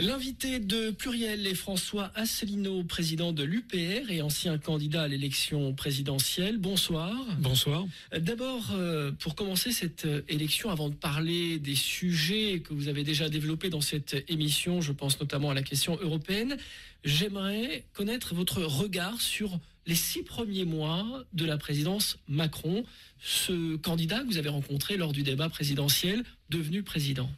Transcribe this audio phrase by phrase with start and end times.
[0.00, 6.58] L'invité de Pluriel est François Asselineau, président de l'UPR et ancien candidat à l'élection présidentielle.
[6.58, 7.12] Bonsoir.
[7.40, 7.84] Bonsoir.
[8.16, 13.02] D'abord, euh, pour commencer cette euh, élection, avant de parler des sujets que vous avez
[13.02, 16.56] déjà développés dans cette émission, je pense notamment à la question européenne,
[17.02, 19.58] j'aimerais connaître votre regard sur
[19.88, 22.84] les six premiers mois de la présidence Macron,
[23.20, 27.28] ce candidat que vous avez rencontré lors du débat présidentiel devenu président.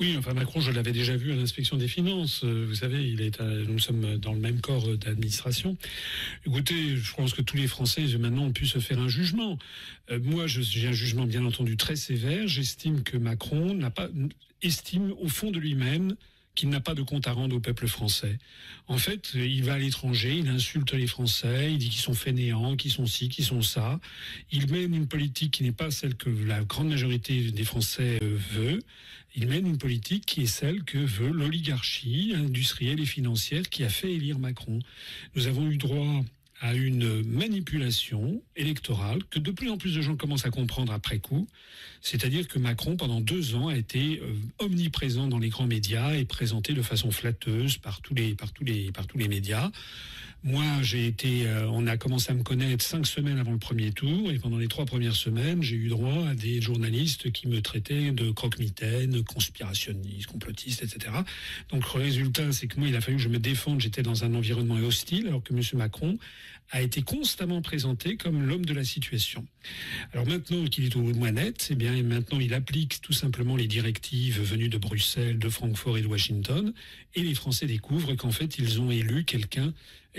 [0.00, 2.42] Oui, enfin Macron, je l'avais déjà vu à l'inspection des finances.
[2.44, 3.14] Euh, vous savez,
[3.68, 5.76] nous sommes dans le même corps d'administration.
[6.46, 9.58] Écoutez, je pense que tous les Français maintenant ont pu se faire un jugement.
[10.10, 12.48] Euh, moi, j'ai un jugement bien entendu très sévère.
[12.48, 14.08] J'estime que Macron n'a pas
[14.62, 16.16] estime au fond de lui-même
[16.54, 18.38] qu'il n'a pas de compte à rendre au peuple français.
[18.86, 22.76] En fait, il va à l'étranger, il insulte les Français, il dit qu'ils sont fainéants,
[22.76, 23.98] qu'ils sont ci, qu'ils sont ça.
[24.52, 28.36] Il mène une politique qui n'est pas celle que la grande majorité des Français euh,
[28.52, 28.78] veut.
[29.36, 33.88] Il mène une politique qui est celle que veut l'oligarchie industrielle et financière qui a
[33.88, 34.78] fait élire Macron.
[35.34, 36.22] Nous avons eu droit
[36.64, 41.18] à une manipulation électorale que de plus en plus de gens commencent à comprendre après
[41.18, 41.46] coup.
[42.00, 46.24] C'est-à-dire que Macron, pendant deux ans, a été euh, omniprésent dans les grands médias et
[46.24, 49.70] présenté de façon flatteuse par tous les, par tous les, par tous les médias.
[50.42, 53.92] Moi, j'ai été, euh, on a commencé à me connaître cinq semaines avant le premier
[53.92, 57.62] tour, et pendant les trois premières semaines, j'ai eu droit à des journalistes qui me
[57.62, 61.14] traitaient de croque-mitaine, conspirationniste, complotiste, etc.
[61.70, 63.80] Donc, le résultat, c'est que moi, il a fallu que je me défende.
[63.80, 65.62] J'étais dans un environnement hostile, alors que M.
[65.74, 66.18] Macron
[66.70, 69.46] a été constamment présenté comme l'homme de la situation.
[70.12, 73.66] Alors maintenant qu'il est au bout net, c'est bien, maintenant il applique tout simplement les
[73.66, 76.72] directives venues de Bruxelles, de Francfort et de Washington,
[77.14, 79.72] et les Français découvrent qu'en fait, ils ont élu quelqu'un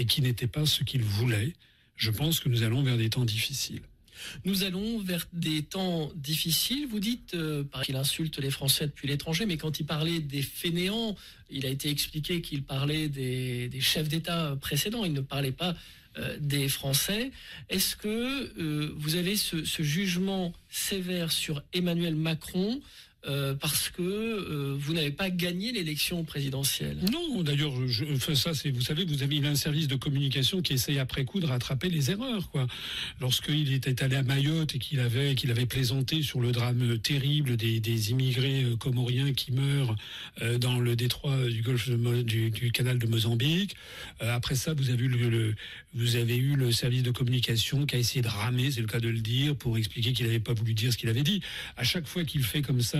[0.07, 1.53] qui n'était pas ce qu'ils voulaient.
[1.95, 3.81] Je pense que nous allons vers des temps difficiles.
[4.43, 6.87] Nous allons vers des temps difficiles.
[6.87, 11.15] Vous dites euh, qu'il insulte les Français depuis l'étranger, mais quand il parlait des fainéants,
[11.49, 15.05] il a été expliqué qu'il parlait des, chefs d'État précédents.
[15.05, 15.75] Il ne parlait pas
[16.39, 17.31] des Français.
[17.69, 18.07] Est-ce que
[18.59, 22.81] euh, vous avez ce, jugement sévère sur Emmanuel Macron
[23.27, 26.97] euh, parce que euh, vous n'avez pas gagné l'élection présidentielle.
[27.11, 27.73] Non, d'ailleurs,
[28.35, 31.47] ça, c'est, vous savez, vous avez un service de communication qui essaye après coup de
[31.47, 32.67] rattraper les erreurs, quoi.
[33.19, 37.57] Lorsqu'il était allé à Mayotte et qu'il avait, qu'il avait plaisanté sur le drame terrible
[37.57, 39.95] des, immigrés euh, comoriens qui meurent
[40.59, 43.75] dans le détroit du golfe du, canal de Mozambique.
[44.19, 45.55] après ça, vous avez eu le,
[45.93, 48.99] vous avez eu le service de communication qui a essayé de ramer, c'est le cas
[48.99, 51.41] de le dire, pour expliquer qu'il n'avait pas voulu dire ce qu'il avait dit.
[51.77, 52.99] À chaque fois qu'il fait comme ça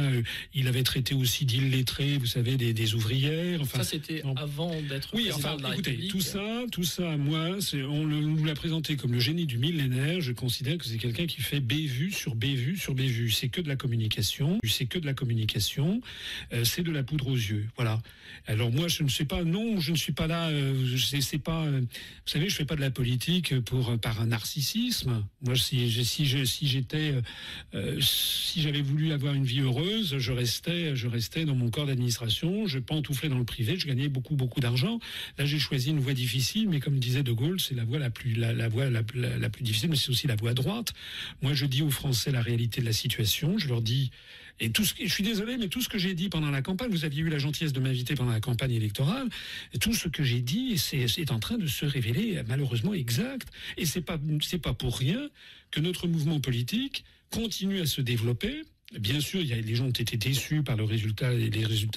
[0.53, 3.61] il avait traité aussi d'illettrés, vous savez, des, ouvrières.
[3.61, 8.45] Enfin, ça, c'était avant d'être oui, enfin, écoutez, Tout ça, tout ça, moi, on nous
[8.45, 10.21] l'a présenté comme le génie du millénaire.
[10.21, 13.31] Je considère que c'est quelqu'un qui fait bévue sur bévue sur bévue.
[13.31, 14.59] C'est que de la communication.
[14.63, 16.01] C'est que de la communication.
[16.53, 17.67] Euh, c'est de la poudre aux yeux.
[17.75, 18.01] Voilà.
[18.47, 19.43] Alors moi, je ne sais pas.
[19.43, 20.49] Non, je ne suis pas là.
[20.49, 21.63] Euh, c'est pas.
[21.65, 25.23] Euh, vous savez, je fais pas de la politique pour par un narcissisme.
[25.41, 27.15] Moi, si si si j'étais,
[27.99, 32.67] si j'avais voulu avoir une vie heureuse je restais, je restais dans mon corps d'administration,
[32.67, 34.99] je pantouflais dans le privé, je gagnais beaucoup, beaucoup d'argent.
[35.37, 38.09] Là, j'ai choisi une voie difficile, mais comme disait De Gaulle, c'est la voie la
[38.09, 40.93] plus, la, voie la, plus difficile, mais c'est aussi la voie droite.
[41.41, 43.57] Moi, je dis aux Français la réalité de la situation.
[43.57, 44.11] Je leur dis,
[44.59, 46.61] et tout ce que, je suis désolé, mais tout ce que j'ai dit pendant la
[46.61, 49.27] campagne, vous aviez eu la gentillesse de m'inviter pendant la campagne électorale,
[49.81, 53.49] tout ce que j'ai dit, c'est en train de se révéler malheureusement exact.
[53.77, 55.29] Et c'est pas, c'est pas pour rien
[55.71, 58.63] que notre mouvement politique continue à se développer
[58.93, 61.31] Bien sûr, il y a, les gens ont été déçus par les résultats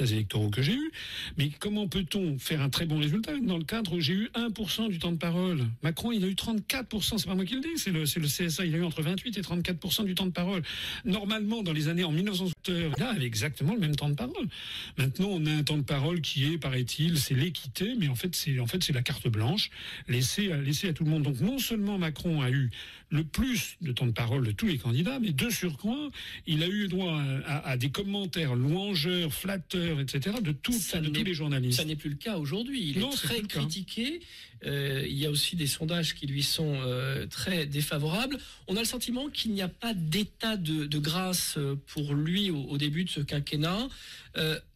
[0.06, 0.90] électoraux que j'ai eus,
[1.36, 4.88] mais comment peut-on faire un très bon résultat dans le cadre où j'ai eu 1%
[4.88, 7.76] du temps de parole Macron, il a eu 34%, c'est pas moi qui le dis,
[7.76, 10.62] c'est le, CSA, il a eu entre 28 et 34% du temps de parole.
[11.04, 14.48] Normalement, dans les années en 1960, il avait exactement le même temps de parole.
[14.96, 18.34] Maintenant, on a un temps de parole qui est, paraît-il, c'est l'équité, mais en fait,
[18.34, 19.68] c'est en fait la carte blanche
[20.08, 21.24] laissée laissée à tout le monde.
[21.24, 22.70] Donc non seulement Macron a eu
[23.10, 26.10] le plus de temps de parole de tous les candidats, mais de surcroît,
[26.46, 31.34] il a eu droit à, des commentaires louangeurs, flatteurs, etc., de, tout, de tous les
[31.34, 31.78] journalistes.
[31.78, 32.90] Ça n'est plus le cas aujourd'hui.
[32.90, 34.20] Il est très critiqué.
[34.66, 38.38] Euh, il y a aussi des sondages qui lui sont euh, très défavorables.
[38.66, 42.76] On a le sentiment qu'il n'y a pas d'état de, grâce euh, pour lui au,
[42.76, 43.88] début de ce quinquennat.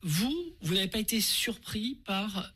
[0.03, 2.53] vous, vous n'avez pas été surpris par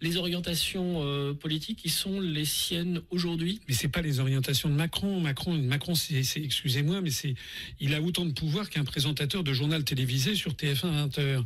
[0.00, 4.74] les orientations euh, politiques qui sont les siennes aujourd'hui Mais c'est pas les orientations de
[4.74, 5.20] Macron.
[5.20, 7.34] Macron, Macron, excusez-moi, mais c'est,
[7.80, 11.44] il a autant de pouvoir qu'un présentateur de journal télévisé sur TF1 20h.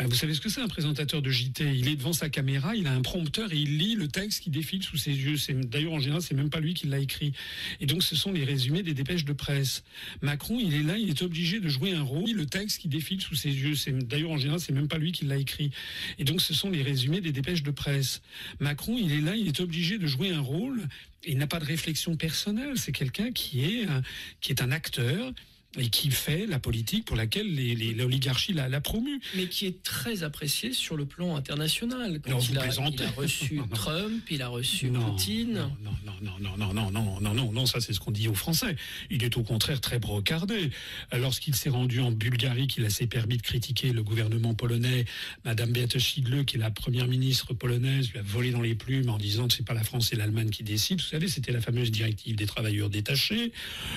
[0.00, 2.74] Euh, vous savez ce que c'est un présentateur de JT Il est devant sa caméra,
[2.74, 5.36] il a un prompteur et il lit le texte qui défile sous ses yeux.
[5.36, 7.32] C'est, d'ailleurs, en général, c'est même pas lui qui l'a écrit.
[7.80, 9.84] Et donc, ce sont les résumés des dépêches de presse.
[10.20, 12.30] Macron, il est là, il est obligé de jouer un rôle.
[12.30, 13.76] Le texte qui défile sous ses yeux.
[13.76, 15.70] C'est, d'ailleurs, en général, c'est même pas lui qui l'a écrit.
[16.18, 18.20] Et donc, ce sont les résumés des dépêches de presse.
[18.58, 20.88] Macron, il est là, il est obligé de jouer un rôle.
[21.26, 22.76] Il n'a pas de réflexion personnelle.
[22.76, 23.86] C'est quelqu'un qui est,
[24.40, 25.32] qui est un acteur
[25.78, 27.46] et qui fait la politique pour laquelle
[27.96, 29.20] l'oligarchie l'a promu.
[29.34, 32.20] Mais qui est très apprécié sur le plan international.
[32.22, 32.62] Quand il, a,
[33.16, 35.68] reçu Trump, il a reçu Poutine.
[35.82, 38.28] Non, non, non, non, non, non, non, non, non, non, ça c'est ce qu'on dit
[38.28, 38.76] aux Français.
[39.10, 40.70] Il est au contraire très brocardé.
[41.12, 45.04] Lorsqu'il s'est rendu en Bulgarie, qu'il a s'est permis de critiquer le gouvernement polonais,
[45.44, 49.08] Madame Beate Schidle, qui est la première ministre polonaise, lui a volé dans les plumes
[49.08, 51.02] en disant que c'est pas la France et l'Allemagne qui décident.
[51.02, 53.52] Vous savez, c'était la fameuse directive des travailleurs détachés.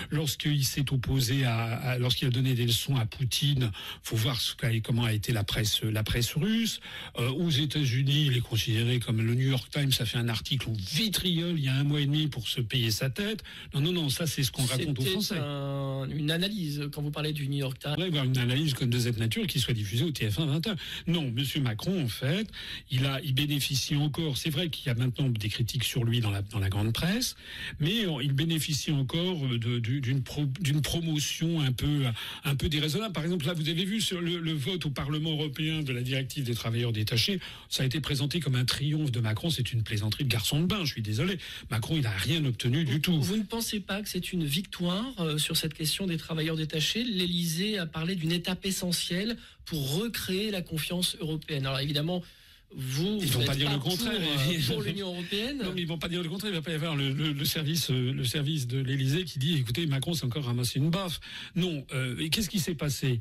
[0.09, 1.66] Lorsqu'il s'est opposé à
[1.99, 3.71] lorsqu'il a donné des leçons à Poutine,
[4.03, 6.79] faut voir ce comment a été la presse, la presse russe.
[7.17, 10.69] Euh, aux États-Unis, il est considéré comme le New York Times a fait un article
[10.71, 13.43] vitriol il y a un mois et demi pour se payer sa tête.
[13.73, 15.37] Non, non, non, ça c'est ce qu'on raconte aux Français.
[15.37, 17.95] une analyse quand vous parlez du New York Times.
[17.97, 20.75] Oui, une analyse comme de cette nature qui soit diffusée au TF1 21.
[21.07, 22.47] Non, Monsieur Macron, en fait,
[22.91, 24.37] il a, il bénéficie encore.
[24.37, 26.93] C'est vrai qu'il y a maintenant des critiques sur lui dans la dans la grande
[26.93, 27.35] presse,
[27.79, 30.23] mais il bénéficie encore d'une
[30.59, 32.03] d'une promotion un peu,
[32.43, 33.13] un peu déraisonnable.
[33.13, 36.43] Par exemple, là, vous avez vu sur le, vote au Parlement européen de la directive
[36.43, 37.39] des travailleurs détachés,
[37.69, 39.49] ça a été présenté comme un triomphe de Macron.
[39.49, 41.37] C'est une plaisanterie de garçon de bain, je suis désolé.
[41.69, 43.19] Macron, il n'a rien obtenu du tout.
[43.21, 47.03] Vous ne pensez pas que c'est une victoire euh, sur cette question des travailleurs détachés?
[47.03, 51.65] L'Élysée a parlé d'une étape essentielle pour recréer la confiance européenne.
[51.65, 52.23] Alors évidemment,
[52.75, 54.19] vous, ils vont pas dire le contraire.
[54.67, 55.57] Pour, l'Union européenne.
[55.63, 56.51] Non, ils vont pas dire le contraire.
[56.51, 59.85] Il va pas y avoir le, service, euh, le service de l'Élysée qui dit, écoutez,
[59.87, 61.19] Macron s'est encore ramassé une baffe.
[61.55, 61.85] Non.
[61.93, 63.19] Euh, et qu'est-ce qui s'est passé?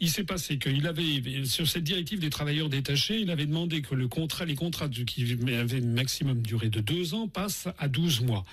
[0.00, 3.96] Il s'est passé qu'il avait, sur cette directive des travailleurs détachés, il avait demandé que
[3.96, 8.20] le contrat, les contrats qui avaient une maximum durée de deux ans passent à 12
[8.20, 8.44] mois.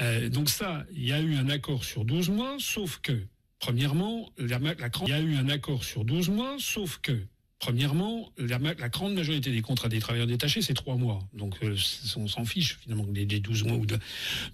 [0.00, 3.18] Euh, donc ça, il y a eu un accord sur 12 mois, sauf que,
[3.58, 7.18] premièrement, la, la, il y a eu un accord sur 12 mois, sauf que,
[7.58, 8.58] Premièrement, la,
[8.88, 11.18] grande majorité des contrats des travailleurs détachés, c'est trois mois.
[11.32, 11.76] Donc, euh,
[12.16, 13.98] on s'en fiche finalement des, 12 mois ou de.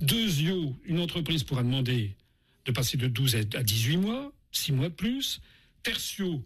[0.00, 2.14] Deuxièmement, une entreprise pourra demander
[2.64, 5.42] de passer de 12 à 18 mois, 6 mois de plus.
[5.82, 6.42] Tertio,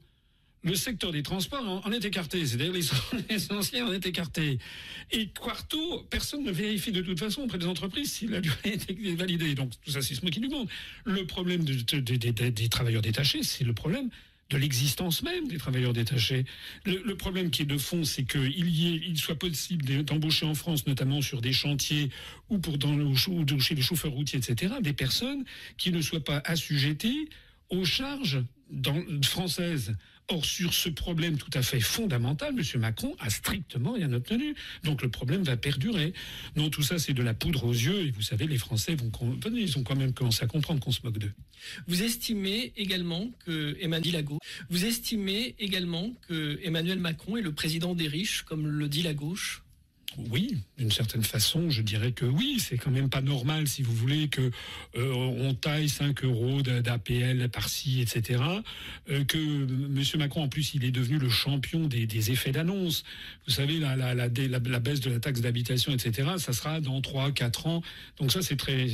[0.64, 2.44] le secteur des transports en, est écarté.
[2.44, 2.88] C'est-à-dire les
[3.32, 4.58] essentiels en est écarté.
[5.12, 8.58] Et quarto, personne ne vérifie de toute façon auprès des entreprises si la durée
[8.88, 9.54] est validée.
[9.54, 10.66] Donc, tout ça, c'est ce qui nous.
[11.04, 14.10] Le problème des travailleurs détachés, c'est le problème
[14.50, 16.44] de l'existence même des travailleurs détachés.
[16.84, 21.40] Le, problème qui est de fond, c'est qu'il soit possible d'embaucher en France, notamment sur
[21.42, 22.10] des chantiers
[22.48, 23.14] ou pour dans le,
[23.58, 25.44] chez les chauffeurs routiers, etc., des personnes
[25.76, 27.28] qui ne soient pas assujetties
[27.68, 28.42] aux charges
[29.22, 29.94] françaises
[30.30, 32.80] Or, sur ce problème tout à fait fondamental, M.
[32.80, 34.54] Macron a strictement rien obtenu.
[34.84, 36.12] Donc le problème va perdurer.
[36.54, 38.06] Non, tout ça, c'est de la poudre aux yeux.
[38.06, 39.10] Et vous savez, les Français vont,
[39.50, 41.32] ils ont quand même commencé à comprendre qu'on se moque d'eux.
[41.86, 44.18] Vous estimez également que Emmanuel
[44.68, 49.14] vous estimez également que Emmanuel Macron est le président des riches, comme le dit la
[49.14, 49.62] gauche?
[50.16, 52.58] Oui, d'une certaine façon, je dirais que oui.
[52.58, 54.50] C'est quand même pas normal, si vous voulez, que
[54.96, 58.42] euh, on taille 5 euros d'APL par-ci, etc.
[59.10, 60.02] Euh, que M.
[60.18, 63.04] Macron, en plus, il est devenu le champion des, effets d'annonce.
[63.46, 66.30] Vous savez, la, la, baisse de la taxe d'habitation, etc.
[66.38, 67.82] Ça sera dans 3, 4 ans.
[68.18, 68.86] Donc ça, c'est très.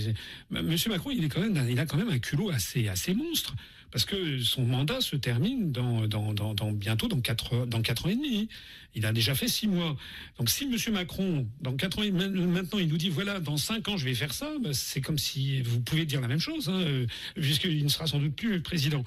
[0.55, 0.77] M.
[0.89, 3.55] Macron, il a quand même un culot assez, assez monstre
[3.95, 8.49] parce que son mandat se termine bientôt dans quatre, ans et demi.
[8.97, 9.97] Il a déjà fait six mois.
[10.37, 10.93] Donc si M.
[10.93, 15.01] Macron, maintenant, il nous dit, voilà, dans cinq ans, je vais faire ça, bah, c'est
[15.01, 18.35] comme si vous pouvez dire la même chose, hein, euh, puisqu'il ne sera sans doute
[18.35, 19.05] plus président.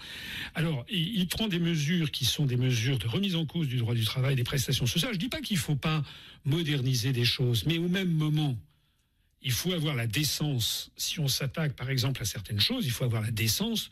[0.55, 3.93] Alors, il, prend des mesures qui sont des mesures de remise en cause du droit
[3.93, 5.11] du travail, des prestations sociales.
[5.15, 6.01] Je dis pas qu'il faut pas
[6.45, 8.57] moderniser des choses, mais au même moment,
[9.41, 13.03] il faut avoir la décence, si on s'attaque par exemple à certaines choses, il faut
[13.03, 13.91] avoir la décence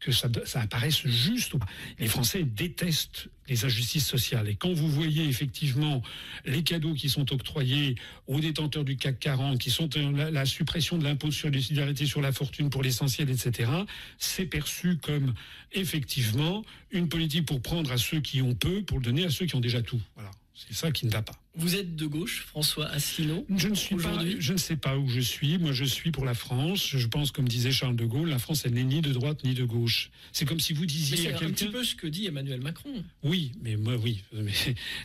[0.00, 1.54] que ça, apparaisse juste.
[1.98, 4.48] Les Français détestent les injustices sociales.
[4.48, 6.02] Et quand vous voyez effectivement
[6.44, 7.94] les cadeaux qui sont octroyés
[8.26, 12.06] aux détenteurs du CAC 40, qui sont euh, la, suppression de l'impôt sur les solidarités
[12.06, 13.70] sur la fortune pour l'essentiel, etc.,
[14.18, 15.34] c'est perçu comme
[15.72, 19.46] effectivement une politique pour prendre à ceux qui ont peu, pour le donner à ceux
[19.46, 20.00] qui ont déjà tout.
[20.14, 20.30] Voilà.
[20.56, 21.34] C'est ça qui ne va pas.
[21.54, 25.08] Vous êtes de gauche, François Asselineau Je ne suis pas, je ne sais pas où
[25.08, 25.58] je suis.
[25.58, 26.88] Moi, je suis pour la France.
[26.96, 29.52] Je pense, comme disait Charles de Gaulle, la France, elle n'est ni de droite ni
[29.52, 30.10] de gauche.
[30.32, 33.04] C'est comme si vous disiez C'est un petit peu ce que dit Emmanuel Macron.
[33.22, 34.22] Oui, mais moi, oui.
[34.32, 34.52] Mais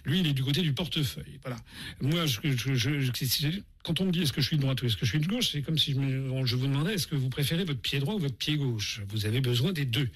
[0.05, 1.39] lui, il est du côté du portefeuille.
[1.43, 1.57] Voilà.
[1.99, 2.39] Moi, je,
[3.83, 5.19] quand on me dit est-ce que je suis de droite ou est-ce que je suis
[5.19, 7.99] de gauche, c'est comme si je, je vous demandais est-ce que vous préférez votre pied
[7.99, 9.01] droit ou votre pied gauche?
[9.09, 10.09] Vous avez besoin des deux.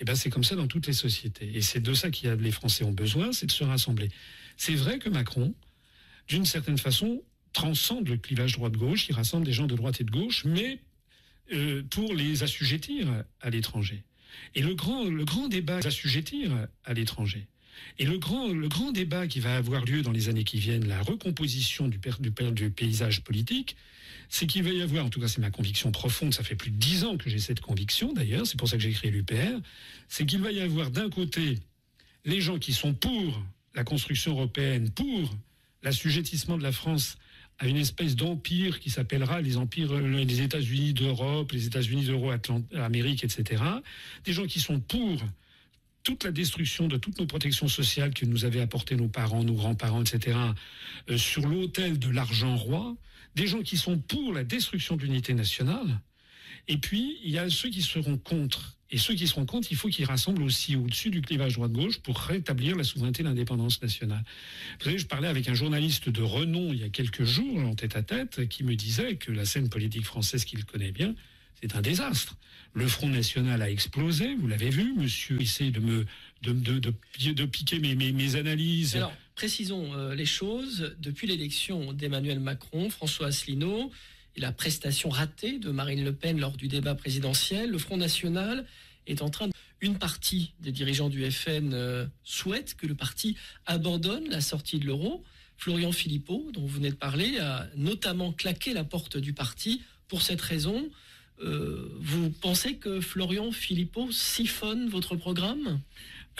[0.00, 1.50] Et eh ben, c'est comme ça dans toutes les sociétés.
[1.54, 4.08] Et c'est de ça que les Français ont besoin, c'est de se rassembler.
[4.60, 5.54] C'est vrai que Macron
[6.28, 7.22] d'une certaine façon,
[7.54, 10.78] transcende le clivage droite-gauche, il rassemble des gens de droite et de gauche, mais
[11.52, 13.08] euh, pour les assujettir
[13.40, 14.04] à l'étranger.
[14.54, 16.52] Et le grand, le grand débat, assujettir
[16.84, 17.48] à l'étranger.
[17.98, 21.88] Et le grand, débat qui va avoir lieu dans les années qui viennent, la recomposition
[21.88, 23.76] du paysage politique,
[24.28, 26.70] c'est qu'il va y avoir, en tout cas c'est ma conviction profonde, ça fait plus
[26.70, 29.58] de dix ans que j'ai cette conviction d'ailleurs, c'est pour ça que j'ai créé l'UPR,
[30.08, 31.58] c'est qu'il va y avoir d'un côté
[32.26, 33.42] les gens qui sont pour
[33.74, 35.30] la construction européenne, pour
[35.82, 37.16] l'assujettissement de la France
[37.58, 43.22] à une espèce d'empire qui s'appellera les empires, euh, les États-Unis d'Europe, les États-Unis d'Euro-Amérique,
[43.22, 43.62] etc.
[44.24, 45.22] Des gens qui sont pour
[46.02, 49.54] toute la destruction de toutes nos protections sociales que nous avaient apportées nos parents, nos
[49.54, 50.38] grands-parents, etc.,
[51.10, 52.96] euh, sur l'autel de l'argent roi,
[53.34, 56.00] des gens qui sont pour la destruction de l'unité nationale,
[56.66, 59.76] et puis il y a ceux qui seront contre et ceux qui seront contre, il
[59.76, 64.24] faut qu'ils rassemblent aussi au-dessus du clivage droite-gauche pour rétablir la souveraineté et l'indépendance nationale.
[64.78, 67.74] Vous savez, je parlais avec un journaliste de renom il y a quelques jours, en
[67.74, 71.14] tête à tête, qui me disait que la scène politique française qu'il connaît bien,
[71.60, 72.36] c'est un désastre.
[72.72, 76.06] Le Front National a explosé, vous l'avez vu, monsieur essaie de me
[76.42, 76.78] de, de,
[77.32, 78.96] de, piquer mes, mes, mes, analyses.
[78.96, 80.96] Alors, précisons euh, les choses.
[80.98, 83.90] Depuis l'élection d'Emmanuel Macron, François Asselineau,
[84.36, 88.64] et la prestation ratée de Marine Le Pen lors du débat présidentiel, le Front National
[89.20, 89.48] en train.
[89.80, 94.86] Une partie des dirigeants du FN euh, souhaite que le parti abandonne la sortie de
[94.86, 95.24] l'euro.
[95.56, 100.22] Florian Philippot, dont vous venez de parler, a notamment claqué la porte du parti pour
[100.22, 100.90] cette raison.
[101.42, 105.80] Euh, vous pensez que Florian Philippot siphonne votre programme?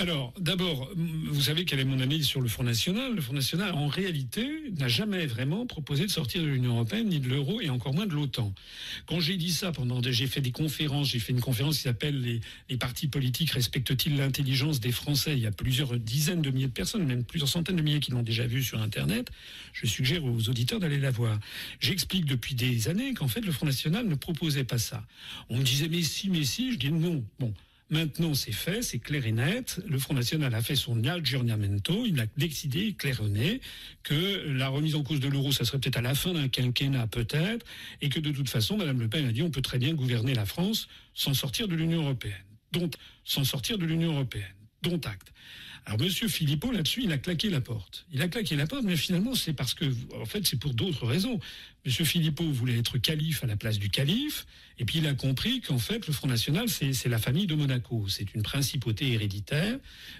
[0.00, 3.14] Alors, d'abord, vous savez quelle est mon analyse sur le Front National.
[3.14, 7.20] Le Front National, en réalité, n'a jamais vraiment proposé de sortir de l'Union Européenne, ni
[7.20, 8.54] de l'euro, et encore moins de l'OTAN.
[9.04, 12.40] Quand j'ai dit ça, pendant, j'ai fait des conférences, j'ai fait une conférence qui s'appelle
[12.70, 15.34] les, partis politiques respectent-ils l'intelligence des Français?
[15.34, 18.10] Il y a plusieurs dizaines de milliers de personnes, même plusieurs centaines de milliers qui
[18.10, 19.30] l'ont déjà vu sur Internet.
[19.74, 21.38] Je suggère aux auditeurs d'aller la voir.
[21.78, 25.04] J'explique depuis des années qu'en fait, le Front National ne proposait pas ça.
[25.50, 27.22] On me disait, mais si, mais si, je dis non.
[27.38, 27.52] Bon.
[27.90, 29.80] Maintenant, c'est fait, c'est clair et net.
[29.88, 32.06] Le Front National a fait son aggiornamento.
[32.06, 33.60] Il a décidé, clair et net,
[34.04, 37.08] que la remise en cause de l'euro, ça serait peut-être à la fin d'un quinquennat,
[37.08, 37.66] peut-être,
[38.00, 40.34] et que de toute façon, Madame Le Pen a dit on peut très bien gouverner
[40.34, 42.44] la France sans sortir de l'Union européenne.
[42.70, 42.94] Donc,
[43.24, 44.54] sans sortir de l'Union européenne.
[44.82, 45.32] Dont acte.
[45.84, 48.06] Alors, Monsieur Philippot, là-dessus, il a claqué la porte.
[48.12, 51.06] Il a claqué la porte, mais finalement, c'est parce que, en fait, c'est pour d'autres
[51.06, 51.40] raisons.
[51.86, 54.46] Monsieur Philippot voulait être calife à la place du calife,
[54.78, 58.06] et puis il a compris qu'en fait, le Front National, c'est la famille de Monaco.
[58.08, 59.78] C'est une principauté héréditaire.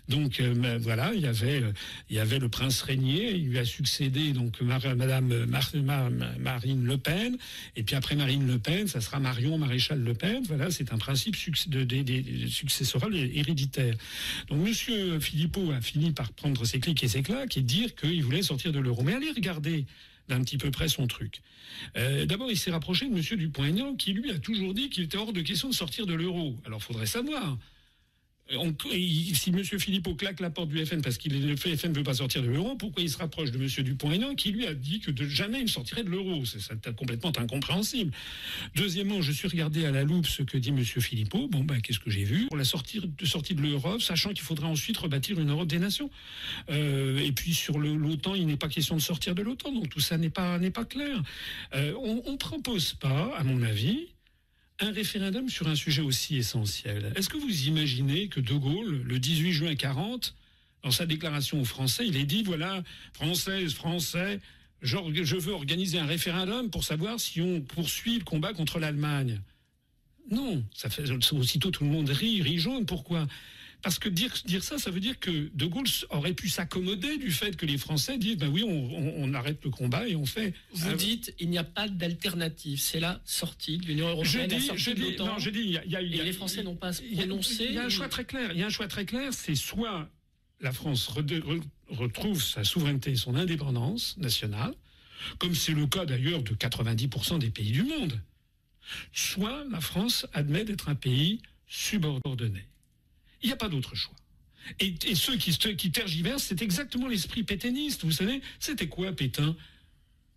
[0.09, 1.63] Donc euh, ben, voilà, il y avait
[2.09, 7.37] il y avait le prince régnier, il lui a succédé donc Madame Marine Le Pen,
[7.77, 10.43] et puis après Marine Le Pen, ça sera Marion Maréchal Le Pen.
[10.47, 11.37] Voilà, c'est un principe
[11.69, 13.95] de, de, successoral héréditaire.
[14.49, 18.23] Donc Monsieur Philippot a fini par prendre ses clics et ses claques et dire qu'il
[18.25, 19.03] voulait sortir de l'euro.
[19.03, 19.85] Mais allez regarder
[20.31, 21.43] d'un petit peu près son truc.
[21.97, 23.39] Euh, d'abord, il s'est rapproché de M.
[23.39, 26.57] Dupont-Aignan, qui lui a toujours dit qu'il était hors de question de sortir de l'euro.
[26.65, 27.59] Alors, faudrait savoir
[29.35, 29.63] si M.
[29.65, 32.49] Philippot claque la porte du FN parce que le FN ne veut pas sortir de
[32.49, 33.85] l'euro, pourquoi il se rapproche de M.
[33.85, 36.45] Dupont-Aignan qui lui a dit que jamais il sortirait de l'euro?
[36.45, 38.13] C'est complètement incompréhensible.
[38.75, 40.85] Deuxièmement, je suis regardé à la loupe ce que dit M.
[40.85, 41.49] Philippot.
[41.49, 42.47] Bon, ben, qu'est-ce que j'ai vu?
[42.47, 45.79] Pour la sortie de, sortie de l'Europe, sachant qu'il faudra ensuite rebâtir une Europe des
[45.79, 46.11] nations.
[46.71, 50.01] Euh, et puis sur l'OTAN, il n'est pas question de sortir de l'OTAN, donc tout
[50.01, 51.23] ça n'est pas, pas clair.
[51.75, 54.09] Euh, on ne propose pas, à mon avis,
[54.81, 57.13] un référendum sur un sujet aussi essentiel.
[57.17, 60.35] Est-ce que vous imaginez que De Gaulle, le 18 juin 40,
[60.83, 62.83] dans sa déclaration aux Français, il ait dit, voilà,
[63.13, 64.41] Françaises, Français,
[64.83, 69.41] je veux organiser un référendum pour savoir si on poursuit le combat contre l'Allemagne.
[70.31, 72.87] Non, ça fait aussitôt tout le monde rit, rit jaune.
[72.87, 73.27] Pourquoi?
[73.83, 77.31] Parce que dire, dire ça, ça veut dire que De Gaulle aurait pu s'accommoder du
[77.31, 80.55] fait que les Français disent ben oui, on, arrête le combat et on fait.
[80.73, 82.81] Vous dites il n'y a pas d'alternative.
[82.81, 84.51] C'est la sortie de l'Union européenne.
[84.51, 86.77] Je dis, je dis, non, je dis, y a, y a, et les Français n'ont
[86.77, 87.67] pas à se prononcer.
[87.69, 88.51] Il y a un choix très clair.
[88.53, 89.33] Il y a un choix très clair.
[89.33, 90.11] C'est soit
[90.61, 91.09] la France
[91.89, 94.75] retrouve sa souveraineté et son indépendance nationale,
[95.39, 98.21] comme c'est le cas d'ailleurs de 90% des pays du monde,
[99.13, 102.67] soit la France admet d'être un pays subordonné.
[103.43, 104.15] Il n'y a pas d'autre choix.
[104.79, 108.05] Et, ceux qui, qui tergiversent, c'est exactement l'esprit pétainiste.
[108.05, 109.57] Vous savez, c'était quoi Pétain?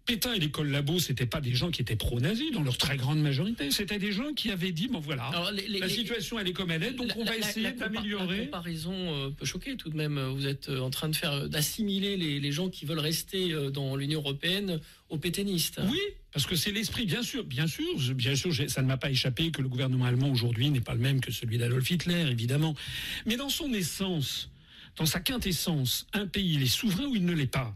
[0.05, 3.21] Pétain et l'école Labo, c'était pas des gens qui étaient pro-nazis dans leur très grande
[3.21, 3.71] majorité.
[3.71, 5.31] C'était des gens qui avaient dit bon voilà,
[5.69, 8.39] la situation elle est comme elle est, donc on va essayer d'améliorer.
[8.39, 10.19] La comparaison euh, peut choquer tout de même.
[10.35, 13.95] Vous êtes euh, en train de faire d'assimiler les, gens qui veulent rester euh, dans
[13.95, 15.79] l'Union européenne aux pétainistes.
[15.89, 15.99] Oui,
[16.31, 19.51] parce que c'est l'esprit, bien sûr, bien sûr, bien sûr, ça ne m'a pas échappé
[19.51, 22.75] que le gouvernement allemand aujourd'hui n'est pas le même que celui d'Adolf Hitler, évidemment.
[23.25, 24.49] Mais dans son essence,
[24.97, 27.75] dans sa quintessence, un pays, il est souverain ou il ne l'est pas?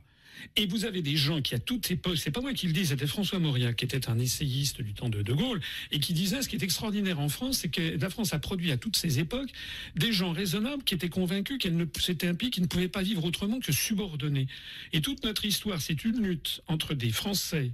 [0.55, 2.85] Et vous avez des gens qui, à toute époque, c'est pas moi qui le dis,
[2.85, 6.41] c'était François Mauriac, qui était un essayiste du temps de De Gaulle, et qui disait
[6.41, 9.19] ce qui est extraordinaire en France, c'est que la France a produit à toutes ces
[9.19, 9.49] époques
[9.95, 13.01] des gens raisonnables qui étaient convaincus qu'elle ne, c'était un pays qui ne pouvait pas
[13.01, 14.47] vivre autrement que subordonné.
[14.93, 17.71] Et toute notre histoire, c'est une lutte entre des Français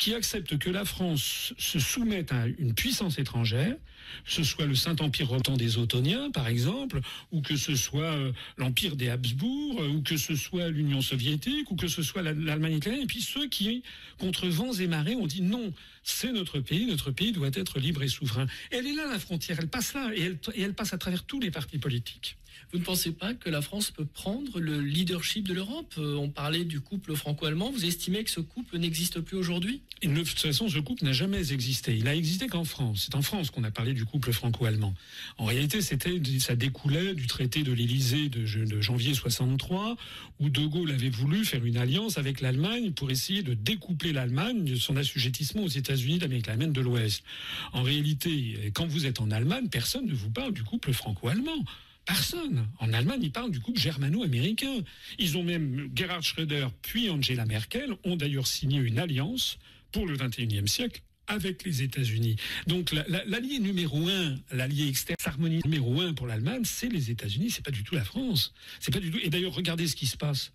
[0.00, 3.76] qui acceptent que la France se soumette à une puissance étrangère,
[4.24, 8.96] ce soit le Saint-Empire rotant des Ottoniens, par exemple, ou que ce soit euh, l'Empire
[8.96, 13.02] des Habsbourg, euh, ou que ce soit l'Union soviétique, ou que ce soit l'Allemagne italienne,
[13.02, 13.82] et puis ceux qui,
[14.18, 18.02] contre vents et marées, ont dit non, c'est notre pays, notre pays doit être libre
[18.02, 18.46] et souverain.
[18.70, 21.50] Elle est là, la frontière, elle passe là, et elle passe à travers tous les
[21.50, 22.38] partis politiques.
[22.72, 25.92] Vous ne pensez pas que la France peut prendre le leadership de l'Europe?
[25.98, 27.72] Euh, On parlait du couple franco-allemand.
[27.72, 29.82] Vous estimez que ce couple n'existe plus aujourd'hui?
[30.04, 31.96] De toute façon, ce couple n'a jamais existé.
[31.96, 33.06] Il a existé qu'en France.
[33.06, 34.94] C'est en France qu'on a parlé du couple franco-allemand.
[35.36, 39.96] En réalité, ça découlait du traité de l'Élysée de, de, janvier 63,
[40.38, 44.64] où De Gaulle avait voulu faire une alliance avec l'Allemagne pour essayer de découpler l'Allemagne
[44.64, 47.24] de son assujettissement aux États-Unis d'Amérique latine de l'Ouest.
[47.72, 51.64] En réalité, quand vous êtes en Allemagne, personne ne vous parle du couple franco-allemand.
[52.10, 52.66] Personne.
[52.80, 54.82] En Allemagne, ils parlent du couple germano-américain.
[55.20, 59.58] Ils ont même, Gerhard Schröder puis Angela Merkel ont d'ailleurs signé une alliance
[59.92, 62.34] pour le 21e siècle avec les États-Unis.
[62.66, 67.64] Donc l'allié numéro un, l'allié externe, l'harmonie numéro un pour l'Allemagne, c'est les États-Unis, c'est
[67.64, 68.54] pas du tout la France.
[68.80, 69.18] C'est pas du tout.
[69.22, 70.52] Et d'ailleurs, regardez ce qui se passe.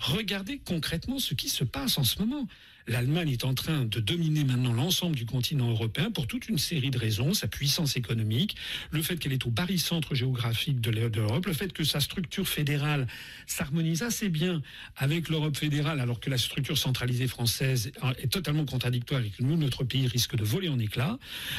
[0.00, 2.46] Regardez concrètement ce qui se passe en ce moment
[2.88, 6.90] l'Allemagne est en train de dominer maintenant l'ensemble du continent européen pour toute une série
[6.90, 8.56] de raisons, sa puissance économique,
[8.90, 13.06] le fait qu'elle est au barycentre géographique de l'Europe, le fait que sa structure fédérale
[13.46, 14.62] s'harmonise assez bien
[14.96, 19.56] avec l'Europe fédérale alors que la structure centralisée française est totalement contradictoire et que nous,
[19.56, 21.18] notre pays risque de voler en éclats,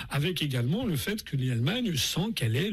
[0.09, 2.71] avec également le fait que l'Allemagne sent qu'elle est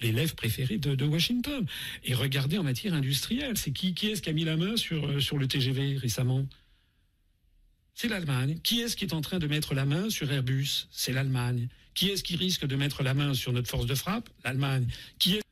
[0.00, 1.66] l'élève préféré de, Washington.
[2.04, 5.06] Et regardez en matière industrielle, c'est qui, qui est-ce qui a mis la main sur,
[5.06, 6.46] euh, sur le TGV récemment?
[8.00, 8.58] C'est l'Allemagne.
[8.62, 10.86] Qui est-ce qui est en train de mettre la main sur Airbus?
[10.90, 11.68] C'est l'Allemagne.
[11.92, 14.30] Qui est-ce qui risque de mettre la main sur notre force de frappe?
[14.42, 14.86] L'Allemagne.
[15.18, 15.42] Qui est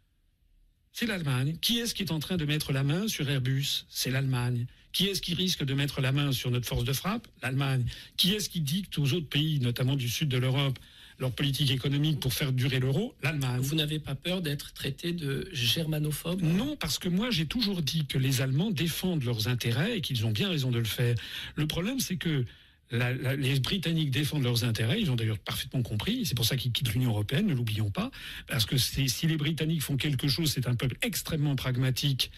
[0.95, 1.59] c'est l'Allemagne.
[1.61, 3.85] Qui est-ce qui est en train de mettre la main sur Airbus?
[3.90, 4.64] C'est l'Allemagne.
[4.93, 7.28] Qui est-ce qui risque de mettre la main sur notre force de frappe?
[7.43, 7.84] L'Allemagne.
[8.17, 10.78] Qui est-ce qui dicte aux autres pays, notamment du sud de l'Europe,
[11.19, 13.61] leur politique économique pour faire durer l'euro, l'Allemagne.
[13.61, 16.43] Vous n'avez pas peur d'être traité de germanophobe?
[16.43, 20.26] Non, parce que moi j'ai toujours dit que les Allemands défendent leurs intérêts et qu'ils
[20.26, 21.17] ont bien raison de le faire.
[21.57, 22.45] Le problème c'est que
[22.90, 26.92] les Britanniques défendent leurs intérêts, ils ont d'ailleurs parfaitement compris, c'est pour ça qu'ils quittent
[26.94, 28.10] l'Union européenne, ne l'oublions pas,
[28.46, 32.30] parce que si les Britanniques font quelque chose, c'est un peuple extrêmement pragmatique.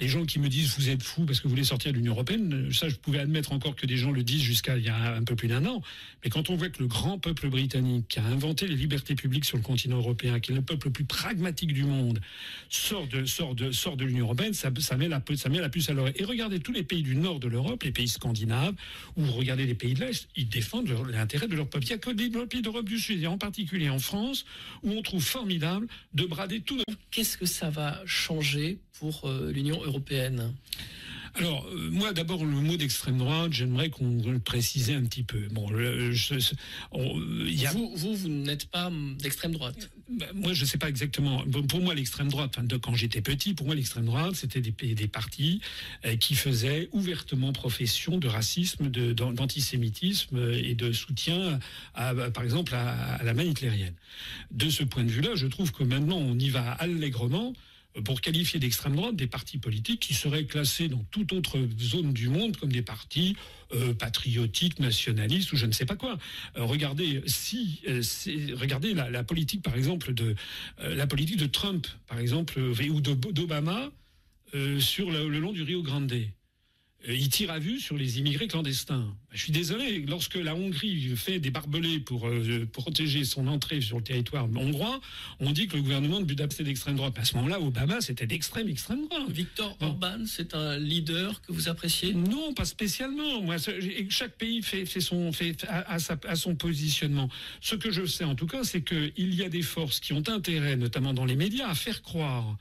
[0.00, 2.12] Les gens qui me disent vous êtes fous parce que vous voulez sortir de l'Union
[2.12, 5.14] européenne, ça je pouvais admettre encore que des gens le disent jusqu'à il y a
[5.14, 5.82] un peu plus d'un an,
[6.24, 9.44] mais quand on voit que le grand peuple britannique qui a inventé les libertés publiques
[9.44, 12.20] sur le continent européen, qui est le peuple le plus pragmatique du monde,
[12.68, 15.88] sort de, sort de, sort de l'Union européenne, ça, met la, ça met la puce
[15.88, 16.14] à l'oreille.
[16.16, 18.74] Et regardez tous les pays du nord de l'Europe, les pays scandinaves,
[19.16, 21.84] ou regardez les pays de l'Est, ils défendent l'intérêt de leur peuple.
[21.84, 24.44] Il n'y a que des pays d'Europe du Sud, et en particulier en France,
[24.82, 26.82] où on trouve formidable de brader tout.
[27.10, 30.54] Qu'est-ce que ça va changer pour euh, l'Union européenne?
[31.34, 35.48] Alors, euh, moi, d'abord, le mot d'extrême droite, j'aimerais qu'on le précise un petit peu.
[35.50, 35.66] Bon,
[37.72, 41.42] vous, vous, vous n'êtes pas d'extrême droite bah, Moi, je ne sais pas exactement.
[41.68, 45.08] pour moi, l'extrême droite, de, quand j'étais petit, pour moi, l'extrême droite, c'était des, des
[45.08, 45.60] partis
[46.04, 51.58] euh, qui faisaient ouvertement profession de racisme, d'antisémitisme et de soutien,
[51.94, 53.94] à, par exemple, à, à la main hitlérienne.
[54.50, 57.54] De ce point de vue-là, je trouve que maintenant, on y va allègrement
[58.04, 62.28] pour qualifier d'extrême droite des partis politiques qui seraient classés dans toute autre zone du
[62.28, 63.36] monde comme des partis
[63.74, 66.18] euh, patriotiques, nationalistes ou je ne sais pas quoi.
[66.56, 68.02] Euh, regardez si, euh,
[68.54, 70.34] regardez la, politique par exemple de
[70.78, 73.90] la politique de Trump par exemple ou d'Obama
[74.78, 76.12] sur le long du Rio Grande.
[77.08, 79.14] Euh, il tire à vue sur les immigrés clandestins.
[79.32, 83.96] Je suis désolé, lorsque la Hongrie fait des barbelés pour euh, protéger son entrée sur
[83.96, 85.00] le territoire hongrois,
[85.40, 87.14] on dit que le gouvernement de Budapest est d'extrême droite.
[87.18, 89.30] À ce moment-là, Obama, c'était d'extrême extrême droite.
[89.30, 92.14] Victor Orban, c'est un leader que vous appréciez?
[92.14, 93.40] Non, pas spécialement.
[93.42, 93.56] Moi,
[94.08, 97.28] chaque pays fait, son, fait à, à, son positionnement.
[97.60, 100.22] Ce que je sais en tout cas, c'est qu'il y a des forces qui ont
[100.28, 102.56] intérêt, notamment dans les médias, à faire croire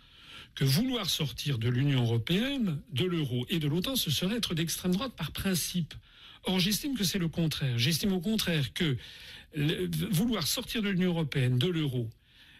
[0.55, 4.91] que vouloir sortir de l'Union européenne, de l'euro et de l'OTAN, ce serait être d'extrême
[4.91, 5.93] droite par principe.
[6.43, 7.77] Or, j'estime que c'est le contraire.
[7.77, 8.97] J'estime au contraire que
[10.11, 12.09] vouloir sortir de l'Union européenne, de l'euro,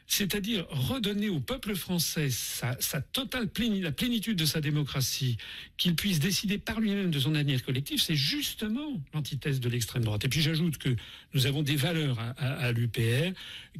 [0.07, 2.75] c'est-à-dire redonner au peuple français sa,
[3.13, 3.49] totale
[3.81, 5.37] la plénitude de sa démocratie,
[5.77, 10.25] qu'il puisse décider par lui-même de son avenir collectif, c'est justement l'antithèse de l'extrême droite.
[10.25, 10.93] Et puis j'ajoute que
[11.33, 13.31] nous avons des valeurs à, à l'UPR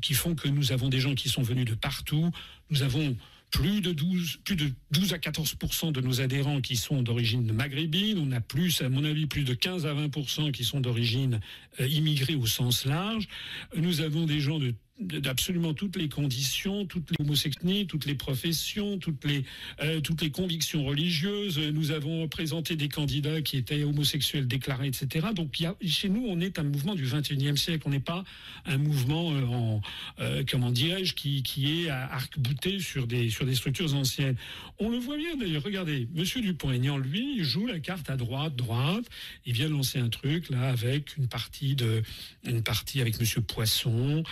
[0.02, 2.32] qui font que nous avons des gens qui sont venus de partout,
[2.70, 3.18] nous avons
[3.52, 5.56] plus de 12, plus de 12 à 14
[5.94, 8.18] de nos adhérents qui sont d'origine maghrébine.
[8.18, 11.42] On a plus, à mon avis, plus de 15 à 20% qui sont d'origine
[11.80, 13.28] euh, immigrée au sens large.
[13.76, 18.98] Nous avons des gens de d'absolument toutes les conditions, toutes les homosexuels, toutes les professions,
[18.98, 19.44] toutes les,
[19.82, 21.58] euh, toutes les convictions religieuses.
[21.58, 25.28] Nous avons présenté des candidats qui étaient homosexuels déclarés, etc.
[25.36, 27.84] Donc chez nous, on est un mouvement du 21e siècle.
[27.86, 28.24] On n'est pas
[28.66, 29.82] un mouvement, euh, en,
[30.20, 34.36] euh, comment dirais-je, qui, qui est arc-bouté sur des, sur des structures anciennes.
[34.80, 35.64] On le voit bien d'ailleurs.
[35.64, 39.06] Regardez, Monsieur Dupont-Aignan, lui, il joue la carte à droite, droite.
[39.46, 42.04] Il vient lancer un truc là avec une partie de,
[42.44, 44.24] une partie avec Monsieur Poisson,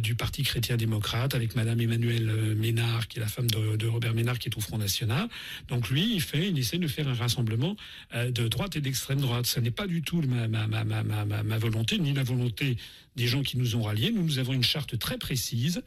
[0.00, 4.38] du Parti chrétien-démocrate avec Madame Emmanuelle euh, Ménard, qui est la femme de, Robert Ménard,
[4.38, 5.28] qui est au Front National.
[5.68, 7.76] Donc lui, il fait, il essaie de faire un rassemblement
[8.14, 9.46] euh, de droite et d'extrême droite.
[9.46, 12.76] Ce n'est pas du tout ma, ma, volonté, ni la volonté
[13.16, 14.10] des gens qui nous ont ralliés.
[14.12, 15.82] Nous, nous avons une charte très précise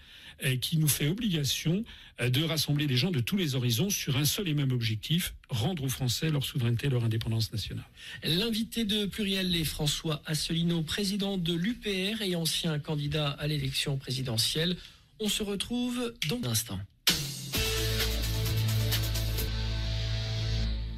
[0.62, 1.84] qui nous fait obligation
[2.20, 5.84] de rassembler des gens de tous les horizons sur un seul et même objectif, rendre
[5.84, 7.86] aux Français leur souveraineté, leur indépendance nationale.
[8.24, 14.78] L'invité de Pluriel est François Asselineau, président de l'UPR et ancien candidat à l'élection présidentielle
[15.20, 16.80] on se retrouve dans un instant.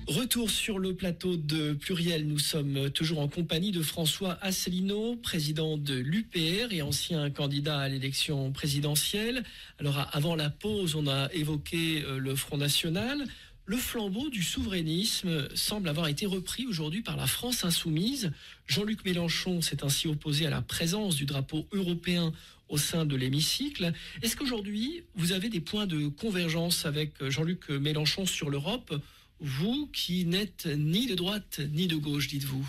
[0.07, 2.25] Retour sur le plateau de Pluriel.
[2.25, 7.89] Nous sommes toujours en compagnie de François Asselineau, président de l'UPR et ancien candidat à
[7.89, 9.43] l'élection présidentielle.
[9.79, 13.21] Alors, avant la pause, on a évoqué euh, le Front National.
[13.65, 18.31] Le flambeau du souverainisme semble avoir été repris aujourd'hui par la France insoumise.
[18.65, 22.31] Jean-Luc Mélenchon s'est ainsi opposé à la présence du drapeau européen
[22.69, 23.91] au sein de l'hémicycle.
[24.21, 28.97] Est-ce qu'aujourd'hui, vous avez des points de convergence avec Jean-Luc Mélenchon sur l'Europe,
[29.39, 32.67] vous qui n'êtes ni de droite ni de gauche, dites-vous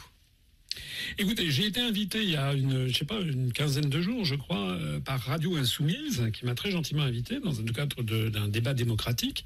[1.16, 4.24] Écoutez, j'ai été invité il y a une, je sais pas, une quinzaine de jours,
[4.24, 8.48] je crois, euh, par Radio Insoumise, qui m'a très gentiment invité dans le cadre d'un
[8.48, 9.44] débat démocratique.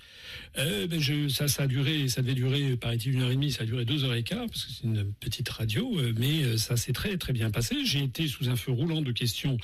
[0.59, 3.63] Euh, ben ça, ça a duré, ça devait durer, paraît-il, une heure et demie, ça
[3.63, 6.77] a duré deux heures et quart, parce que c'est une petite radio, euh, mais ça
[6.77, 7.77] s'est très très bien passé.
[7.85, 9.57] J'ai été sous un feu roulant de questions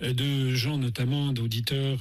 [0.00, 1.98] de gens, notamment d'auditeurs,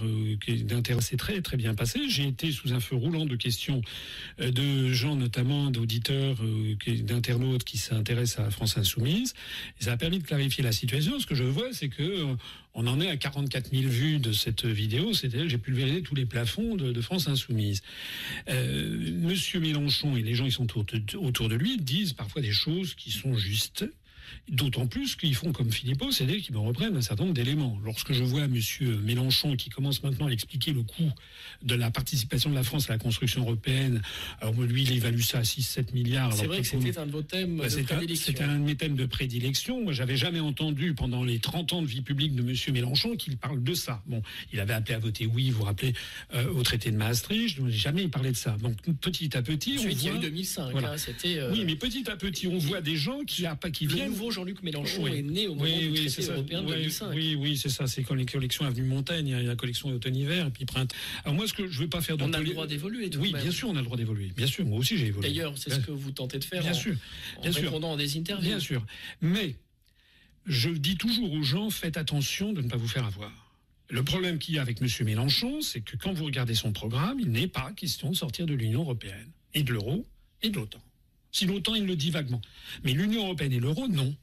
[0.64, 2.10] d'intéressés très très bien passé.
[2.10, 3.82] J'ai été sous un feu roulant de questions
[4.40, 6.38] de gens, notamment d'auditeurs,
[6.86, 11.20] d'internautes qui s'intéressent à France Insoumise et ça a permis de clarifier la situation.
[11.20, 12.36] Ce que je vois, c'est que euh,
[12.74, 15.14] on en est à 44 000 vues de cette vidéo.
[15.14, 17.82] C'est-à-dire j'ai pulvérisé tous les plafonds de, France Insoumise.
[18.50, 20.68] Euh, Monsieur Mélenchon et les gens qui sont
[21.18, 23.86] autour de lui disent parfois des choses qui sont justes
[24.50, 27.78] D'autant plus qu'ils font comme Philippot, c'est-à-dire qu'ils me reprennent un certain nombre d'éléments.
[27.84, 28.60] Lorsque je vois M.
[29.04, 31.12] Mélenchon qui commence maintenant à expliquer le coût
[31.64, 34.02] de la participation de la France à la construction européenne,
[34.42, 36.34] alors lui, il évalue ça à 6-7 milliards.
[36.34, 38.26] C'est vrai que c'était un de vos thèmes bah, de prédilection.
[38.26, 39.84] C'était un de mes thèmes de prédilection.
[39.84, 42.56] Moi, j'avais jamais entendu pendant les 30 ans de vie publique de M.
[42.74, 44.02] Mélenchon qu'il parle de ça.
[44.08, 44.22] Bon,
[44.54, 45.94] il avait appelé à voter oui, vous vous rappelez,
[46.34, 47.60] euh, au traité de Maastricht.
[47.70, 48.58] Jamais il parlait de ça.
[48.62, 50.20] Donc petit à petit, on voit...
[50.20, 54.14] 2005, hein, euh, Oui, mais petit à petit, on voit des gens qui, qui viennent
[54.18, 57.12] nouveau Jean-Luc Mélenchon est né au moment du traité européen de 2005.
[57.14, 57.88] Oui, oui, c'est ça.
[57.88, 60.96] C'est quand les collections Avenue Montaigne, il y a la collection automne-hiver, et puis printemps.
[61.24, 62.16] Alors moi, ce que je ne veux pas faire...
[62.20, 64.32] On a le droit d'évoluer, Oui, bien sûr, on a le droit d'évoluer.
[64.36, 65.30] Bien sûr, moi aussi j'ai évolué.
[65.30, 66.96] D'ailleurs, c'est ce que vous tentez de faire bien en, sûr,
[67.42, 68.48] bien répondant à des interviews.
[68.48, 68.86] Bien sûr.
[69.22, 69.56] Mais
[70.46, 73.32] je dis toujours aux gens, faites attention de ne pas vous faire avoir.
[73.90, 74.88] Le problème qu'il y a avec M.
[75.06, 78.54] Mélenchon, c'est que quand vous regardez son programme, il n'est pas question de sortir de
[78.54, 80.06] l'Union européenne, et de l'euro,
[80.42, 80.82] et de l'OTAN.
[81.38, 82.42] Si l'OTAN, il le dit vaguement.
[82.84, 84.16] Mais l'Union européenne et l'euro, non.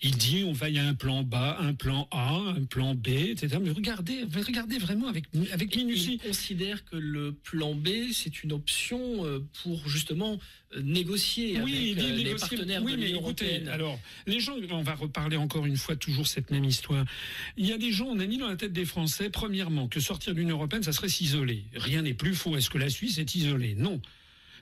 [0.00, 3.08] Il dit on va y a un plan bas, un plan A, un plan B,
[3.08, 3.58] etc.
[3.60, 6.20] Mais regardez, regardez vraiment avec, avec minutie.
[6.22, 10.38] Il considère que le plan B, c'est une option euh, pour justement
[10.76, 13.66] euh, négocier oui, avec euh, les partenaires oui, de l'Union européenne.
[13.66, 13.98] Alors,
[14.28, 17.04] les gens, on va reparler encore une fois toujours cette même histoire.
[17.56, 19.98] Il y a des gens, on a mis dans la tête des Français, premièrement, que
[19.98, 21.64] sortir de l'Union européenne, ça serait s'isoler.
[21.74, 22.56] Rien n'est plus faux.
[22.56, 23.74] Est-ce que la Suisse est isolée?
[23.74, 24.00] Non.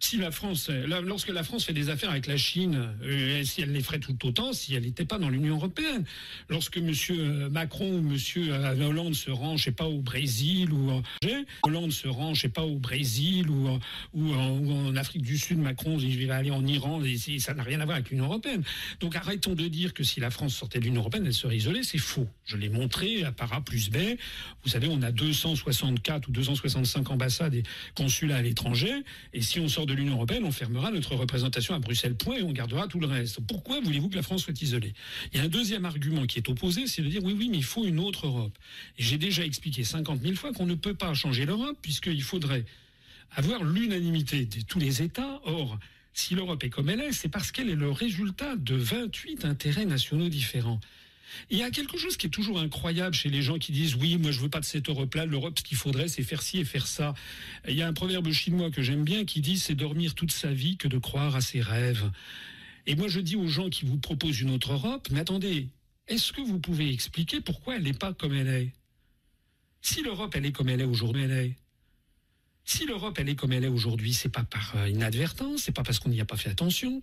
[0.00, 0.70] Si la France,
[1.04, 4.26] lorsque la France fait des affaires avec la Chine, euh, si elle les ferait tout
[4.26, 6.04] autant si elle n'était pas dans l'Union européenne.
[6.48, 6.92] Lorsque M.
[7.10, 8.16] Euh, Macron ou M.
[8.36, 11.02] Euh, Hollande se rend, je sais pas, au Brésil ou
[11.62, 13.68] Hollande se rend, je sais pas, au Brésil ou,
[14.34, 17.84] en, Afrique du Sud, Macron, il va aller en Iran, et ça n'a rien à
[17.84, 18.62] voir avec l'Union européenne.
[19.00, 21.82] Donc arrêtons de dire que si la France sortait de l'Union européenne, elle serait isolée,
[21.82, 22.26] c'est faux.
[22.44, 23.96] Je l'ai montré à Para plus B.
[24.64, 27.62] Vous savez, on a 264 ou 265 ambassades et
[27.94, 28.92] consulats à l'étranger,
[29.32, 32.42] et si on sort de l'Union européenne, on fermera notre représentation à Bruxelles, point, et
[32.42, 33.40] on gardera tout le reste.
[33.46, 34.92] Pourquoi voulez-vous que la France soit isolée?
[35.32, 37.58] Il y a un deuxième argument qui est opposé, c'est de dire oui, oui, mais
[37.58, 38.56] il faut une autre Europe.
[38.98, 42.64] J'ai déjà expliqué 50 000 fois qu'on ne peut pas changer l'Europe, puisqu'il faudrait
[43.34, 45.40] avoir l'unanimité de tous les États.
[45.44, 45.78] Or,
[46.12, 49.86] si l'Europe est comme elle est, c'est parce qu'elle est le résultat de 28 intérêts
[49.86, 50.80] nationaux différents.
[51.50, 54.16] Il y a quelque chose qui est toujours incroyable chez les gens qui disent oui,
[54.18, 56.64] moi je veux pas de cette Europe-là, l'Europe ce qu'il faudrait c'est faire ci et
[56.64, 57.14] faire ça.
[57.68, 60.52] Il y a un proverbe chinois que j'aime bien qui dit c'est dormir toute sa
[60.52, 62.10] vie que de croire à ses rêves.
[62.86, 65.68] Et moi je dis aux gens qui vous proposent une autre Europe, mais attendez,
[66.08, 68.72] est-ce que vous pouvez expliquer pourquoi elle n'est pas comme elle est?
[69.82, 71.56] Si l'Europe elle est comme elle est aujourd'hui, elle est.
[72.64, 75.98] Si l'Europe elle est comme elle est aujourd'hui, c'est pas par inadvertance, c'est pas parce
[75.98, 77.00] qu'on n'y a pas fait attention,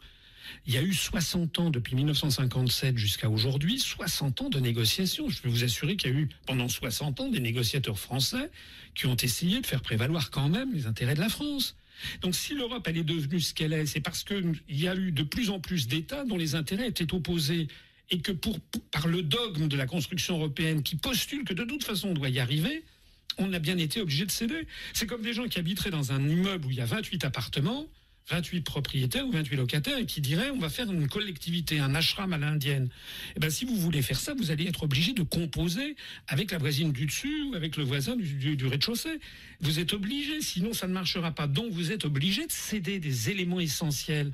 [0.65, 5.29] il y a eu 60 ans, depuis 1957 jusqu'à aujourd'hui, 60 ans de négociations.
[5.29, 8.49] Je peux vous assurer qu'il y a eu pendant 60 ans des négociateurs français
[8.95, 11.75] qui ont essayé de faire prévaloir quand même les intérêts de la France.
[12.21, 15.11] Donc si l'Europe elle est devenue ce qu'elle est, c'est parce qu'il y a eu
[15.11, 17.67] de plus en plus d'États dont les intérêts étaient opposés
[18.09, 18.31] et que
[18.91, 22.29] par le dogme de la construction européenne qui postule que de toute façon on doit
[22.29, 22.83] y arriver,
[23.37, 24.67] on a bien été obligé de céder.
[24.93, 27.87] C'est comme des gens qui habiteraient dans un immeuble où il y a 28 appartements
[28.29, 32.31] 28 propriétaires ou 28 locataires et qui diraient on va faire une collectivité, un ashram
[32.33, 32.89] à l'indienne.
[33.35, 35.95] Eh ben, si vous voulez faire ça, vous allez être obligé de composer
[36.27, 39.19] avec la voisine du dessus ou avec le voisin du, du rez-de-chaussée.
[39.61, 41.47] Vous êtes obligé, sinon ça ne marchera pas.
[41.47, 44.31] Donc vous êtes obligé de céder des éléments essentiels.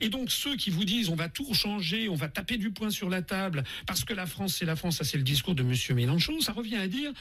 [0.00, 2.90] Et donc ceux qui vous disent on va tout changer, on va taper du poing
[2.90, 5.62] sur la table parce que la France c'est la France, ça c'est le discours de
[5.62, 7.12] Monsieur Mélenchon, ça revient à dire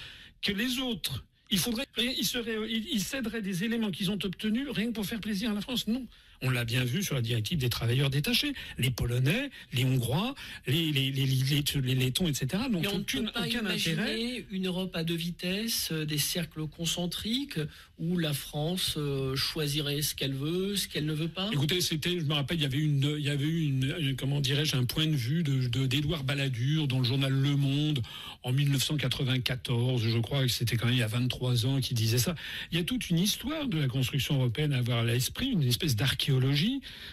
[0.41, 2.57] que les autres il faudrait, il serait,
[2.99, 5.87] céderait des éléments qu'ils ont obtenus rien que pour faire plaisir à la France.
[5.87, 6.05] Non.
[6.41, 8.53] On l'a bien vu sur la directive des travailleurs détachés.
[8.77, 10.35] Les Polonais, les Hongrois,
[10.67, 12.63] les, les, les, les, Lettons, etc.
[12.71, 16.17] Donc, on aucune, ne peut pas aucun imaginer une Europe à deux vitesses, euh, des
[16.17, 17.59] cercles concentriques
[17.97, 21.49] où la France euh, choisirait ce qu'elle veut, ce qu'elle ne veut pas?
[21.51, 24.77] Écoutez, c'était, je me rappelle, il y avait une, il y avait une, comment dirais-je,
[24.77, 28.01] un point de vue de, d'Édouard Balladur dans le journal Le Monde
[28.43, 32.17] en 1994, je crois que c'était quand même il y a 23 ans qui disait
[32.17, 32.35] ça.
[32.71, 35.63] Il y a toute une histoire de la construction européenne à avoir à l'esprit, une
[35.63, 36.28] espèce d'archéologie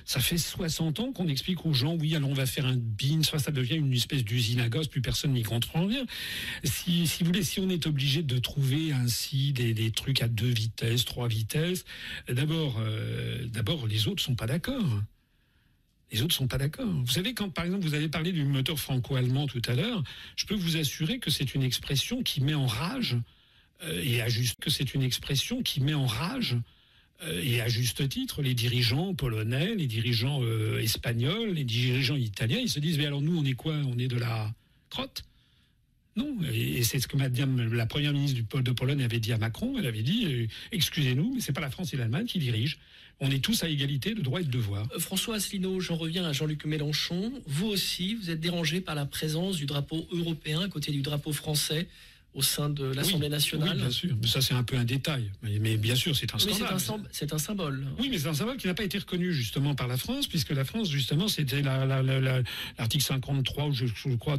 [0.05, 3.22] ça fait 60 ans qu'on explique aux gens, oui, alors on va faire un bin,
[3.22, 6.05] soit ça devient une espèce d'usine à gosses, plus personne n'y comprend rien.
[6.64, 11.05] Si, vous voulez, si on est obligé de trouver ainsi des, trucs à deux vitesses,
[11.05, 11.85] trois vitesses,
[12.29, 15.02] d'abord, euh, d'abord, les autres sont pas d'accord.
[16.12, 16.87] Les autres sont pas d'accord.
[16.87, 20.02] Vous savez, quand par exemple vous avez parlé du moteur franco-allemand tout à l'heure,
[20.37, 23.16] je peux vous assurer que c'est une expression qui met en rage,
[23.83, 26.61] euh, et à juste que c'est une expression qui met en rage euh,
[27.22, 32.68] et à juste titre, les dirigeants polonais, les dirigeants euh, espagnols, les dirigeants italiens, ils
[32.68, 33.74] se disent, mais alors nous, on est quoi?
[33.74, 34.52] On est de la
[34.90, 35.24] crotte?
[36.16, 36.37] Non.
[36.52, 39.76] Et, c'est ce que la première ministre de Pologne avait dit à Macron.
[39.79, 42.76] Elle avait dit, euh, excusez-nous, mais c'est pas la France et l'Allemagne qui dirigent.
[43.20, 44.87] On est tous à égalité de droits et de devoirs.
[44.98, 47.33] François Asselineau, j'en reviens à Jean-Luc Mélenchon.
[47.46, 51.33] Vous aussi, vous êtes dérangé par la présence du drapeau européen à côté du drapeau
[51.33, 51.88] français
[52.37, 53.77] au sein de l'Assemblée nationale.
[53.77, 54.14] Oui, bien sûr.
[54.20, 55.31] Mais ça, c'est un peu un détail.
[55.42, 56.77] Mais, bien sûr, c'est un scandale.
[57.11, 57.87] C'est un, symbole.
[57.99, 60.51] Oui, mais c'est un symbole qui n'a pas été reconnu justement par la France, puisque
[60.51, 64.38] la France, justement, c'était l'article 53, je, je crois,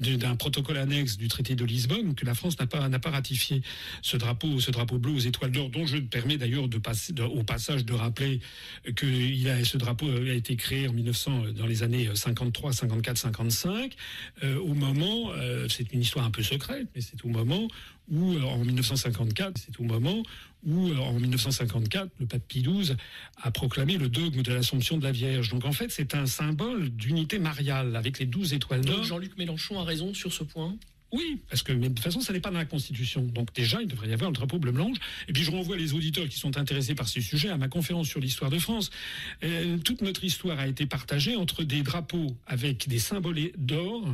[0.00, 3.62] d'un protocole annexe du traité de Lisbonne, que la France n'a pas, pas ratifié
[4.00, 7.12] ce drapeau, ce drapeau bleu aux étoiles d'or, dont je me permets d'ailleurs de passer,
[7.20, 8.40] au passage de rappeler
[8.96, 13.18] que il a, ce drapeau a été créé en 1900, dans les années 53, 54,
[13.18, 13.94] 55,
[14.42, 17.68] au moment, euh, c'est une histoire un peu secrète, mais c'est au moment
[18.10, 20.22] où, euh, en 1954, c'est au moment
[20.64, 22.96] où, en 1954, le pape Pie XII
[23.42, 25.50] a proclamé le dogme de l'Assomption de la Vierge.
[25.50, 29.04] Donc en fait, c'est un symbole d'unité mariale avec les douze étoiles d'or.
[29.04, 30.76] Jean-Luc Mélenchon a raison sur ce point?
[31.14, 33.22] Oui, parce que de toute façon, ça n'est pas dans la Constitution.
[33.22, 34.96] Donc déjà, il devrait y avoir le drapeau bleu-blanche.
[35.28, 38.08] Et puis je renvoie les auditeurs qui sont intéressés par ces sujets à ma conférence
[38.08, 38.90] sur l'histoire de France.
[39.44, 44.04] Euh, toute notre histoire a été partagée entre des drapeaux avec des symboles d'or,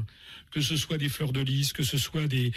[0.50, 2.52] que ce soit des fleurs de lys, que ce soit des,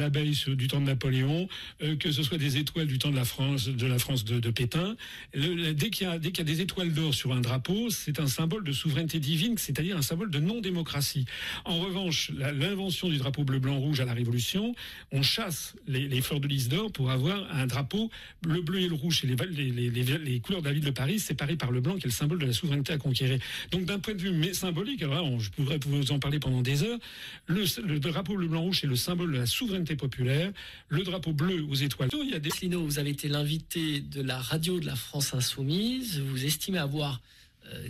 [0.00, 1.48] abeilles du temps de Napoléon,
[1.82, 4.50] euh, que ce soit des étoiles du temps de la France, de la France de,
[4.50, 4.96] Pétain.
[5.34, 8.64] dès qu'il y qu'il y a des étoiles d'or sur un drapeau, c'est un symbole
[8.64, 11.24] de souveraineté divine, c'est-à-dire un symbole de non-démocratie.
[11.64, 14.74] En revanche, l'invention du drapeau bleu-blanc à la Révolution,
[15.12, 18.10] on chasse les, fleurs de lys d'or pour avoir un drapeau
[18.46, 21.56] le bleu et le rouge et les, les, couleurs de la ville de Paris séparées
[21.56, 23.38] par le blanc qui est le symbole de la souveraineté à conquérir.
[23.70, 26.82] Donc d'un point de vue mais symbolique, alors je pourrais vous en parler pendant des
[26.82, 26.98] heures,
[27.46, 30.52] le, drapeau bleu blanc rouge est le symbole de la souveraineté populaire,
[30.88, 32.10] le drapeau bleu aux étoiles.
[32.12, 32.50] Il y a des...
[32.76, 37.20] vous avez été l'invité de la radio de la France Insoumise, vous estimez avoir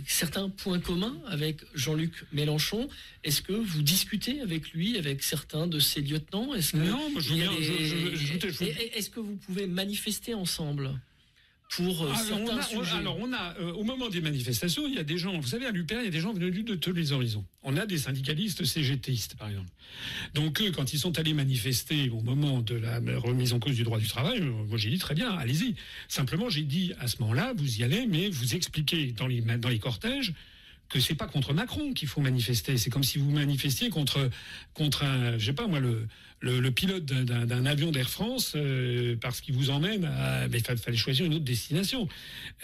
[0.07, 2.89] certains points communs avec Jean-Luc Mélenchon.
[3.23, 6.53] Est-ce que vous discutez avec lui, avec certains de ses lieutenants?
[6.53, 8.65] Est-ce que Non, je, je,
[8.97, 10.99] Est-ce que vous pouvez manifester ensemble?
[11.69, 12.11] Pour euh,
[12.95, 15.67] alors, on a, euh, au moment des manifestations, il y a des gens, vous savez,
[15.67, 17.45] à l'UPR, il y a des gens venus de tous les horizons.
[17.61, 19.69] On a des syndicalistes CGTistes, par exemple.
[20.33, 23.83] Donc, eux, quand ils sont allés manifester au moment de la remise en cause du
[23.83, 25.75] droit du travail, euh, moi j'ai dit très bien, allez-y.
[26.07, 29.69] Simplement, j'ai dit à ce moment-là, vous y allez, mais vous expliquez dans les, dans
[29.69, 30.33] les cortèges
[30.89, 32.77] que c'est pas contre Macron qu'il faut manifester.
[32.77, 34.27] C'est comme si vous manifestiez contre
[34.73, 36.07] contre un, je sais pas moi, le
[36.41, 40.45] le, pilote d'un avion d'Air France euh, parce qu'il vous emmène à.
[40.47, 42.07] Il fallait choisir une autre destination.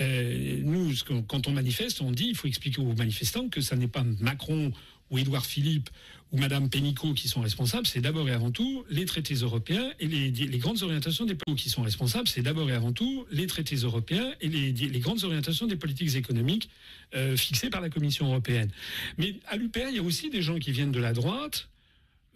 [0.01, 0.93] Euh, nous,
[1.27, 4.71] quand on manifeste, on dit il faut expliquer aux manifestants que ça n'est pas Macron
[5.11, 5.89] ou Édouard Philippe
[6.31, 10.07] ou Madame Pénicaud qui sont responsables, c'est d'abord et avant tout les traités européens et
[10.07, 14.33] les, grandes orientations des qui sont responsables, c'est d'abord et avant tout les traités européens
[14.41, 16.69] et les, grandes orientations des politiques économiques
[17.13, 18.69] euh, fixées par la Commission européenne.
[19.17, 21.69] Mais à l'UPR, il y a aussi des gens qui viennent de la droite,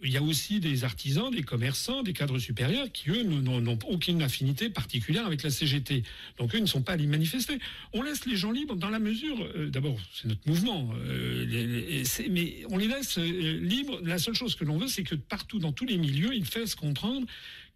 [0.02, 4.22] il y a aussi des artisans, des commerçants, des cadres supérieurs qui, eux, n'ont aucune
[4.22, 6.02] affinité particulière avec la CGT.
[6.38, 7.58] Donc, eux ne sont pas allés manifester.
[7.92, 12.64] On laisse les gens libres dans la mesure, euh, d'abord, c'est notre mouvement, euh, mais
[12.70, 14.00] on les laisse euh, libres.
[14.02, 16.74] La seule chose que l'on veut, c'est que partout, dans tous les milieux, ils fassent
[16.74, 17.26] comprendre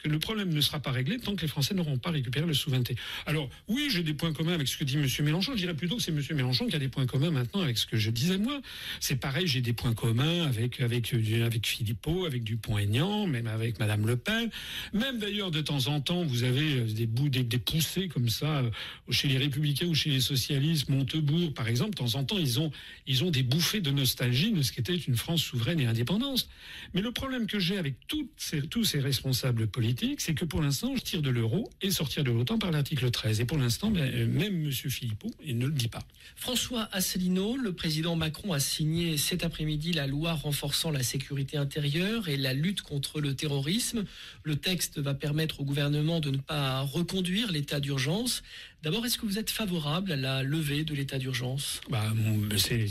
[0.08, 2.96] le problème ne sera pas réglé tant que les Français n'auront pas récupéré le souveraineté.
[3.26, 5.06] Alors, oui, j'ai des points communs avec ce que dit M.
[5.24, 5.52] Mélenchon.
[5.52, 6.22] Je dirais plutôt que c'est M.
[6.34, 8.60] Mélenchon qui a des points communs maintenant avec ce que je disais moi.
[9.00, 14.06] C'est pareil, j'ai des points communs avec, avec, avec Philippot, avec Dupont-Aignan, même avec Mme
[14.06, 14.50] Le Pen.
[14.92, 18.58] Même d'ailleurs, de temps en temps, vous avez euh, des, bouts, des, poussées comme ça
[18.58, 18.70] euh,
[19.10, 20.88] chez les Républicains ou chez les socialistes.
[20.88, 22.70] Montebourg, par exemple, de temps en temps, ils ont,
[23.06, 26.48] ils ont des bouffées de nostalgie de ce qu'était une France souveraine et indépendante.
[26.92, 28.30] Mais le problème que j'ai avec toutes
[28.70, 32.30] tous ces responsables politiques, c'est que pour l'instant, je tire de l'euro et sortir de
[32.30, 33.40] l'OTAN par l'article 13.
[33.40, 34.70] Et pour l'instant, ben, même M.
[34.70, 36.02] Philippot, il ne le dit pas.
[36.36, 42.28] François Asselineau, le président Macron a signé cet après-midi la loi renforçant la sécurité intérieure
[42.28, 44.04] et la lutte contre le terrorisme.
[44.42, 48.42] Le texte va permettre au gouvernement de ne pas reconduire l'état d'urgence.
[48.84, 51.80] D'abord, est-ce que vous êtes favorable à la levée de l'état d'urgence?
[51.88, 52.12] Bah,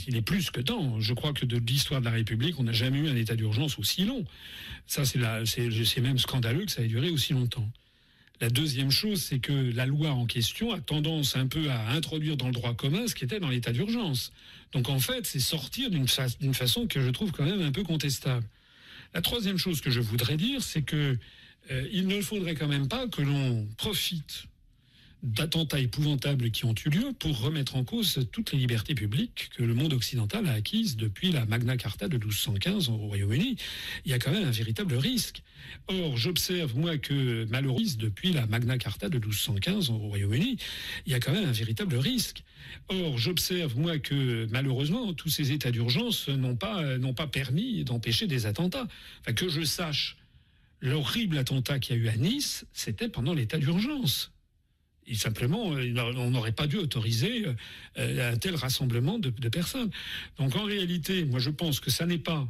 [0.08, 0.99] Il est plus que temps.
[0.99, 3.77] Je crois que de l'histoire de la République, on n'a jamais eu un état d'urgence
[3.77, 4.25] aussi long.
[4.88, 7.69] Ça, c'est même scandaleux que ça ait duré aussi longtemps.
[8.41, 12.38] La deuxième chose, c'est que la loi en question a tendance un peu à introduire
[12.38, 14.34] dans le droit commun ce qui était dans l'état d'urgence.
[14.71, 18.47] Donc en fait, c'est sortir d'une façon que je trouve quand même un peu contestable.
[19.13, 21.19] La troisième chose que je voudrais dire, c'est que
[21.69, 24.47] euh, il ne faudrait quand même pas que l'on profite
[25.23, 29.63] d'attentats épouvantables qui ont eu lieu pour remettre en cause toutes les libertés publiques que
[29.63, 33.55] le monde occidental a acquises depuis la Magna Carta de 1215 au Royaume-Uni.
[34.03, 35.41] Il y a quand même un véritable risque.
[35.88, 40.57] Or, j'observe, moi, que malheureusement, depuis la Magna Carta de 1215 au Royaume-Uni,
[41.05, 42.43] il y a quand même un véritable risque.
[42.89, 48.27] Or, j'observe, moi, que malheureusement, tous ces états d'urgence n'ont pas, n'ont pas permis d'empêcher
[48.27, 48.88] des attentats.
[49.21, 50.17] Enfin, que je sache,
[50.81, 54.33] l'horrible attentat qu'il y a eu à Nice, c'était pendant l'état d'urgence.
[55.05, 57.45] Et simplement, euh, on n'aurait pas dû autoriser
[57.97, 59.91] euh, un tel rassemblement de, personnes.
[60.37, 62.47] Donc en réalité, moi je pense que ça n'est pas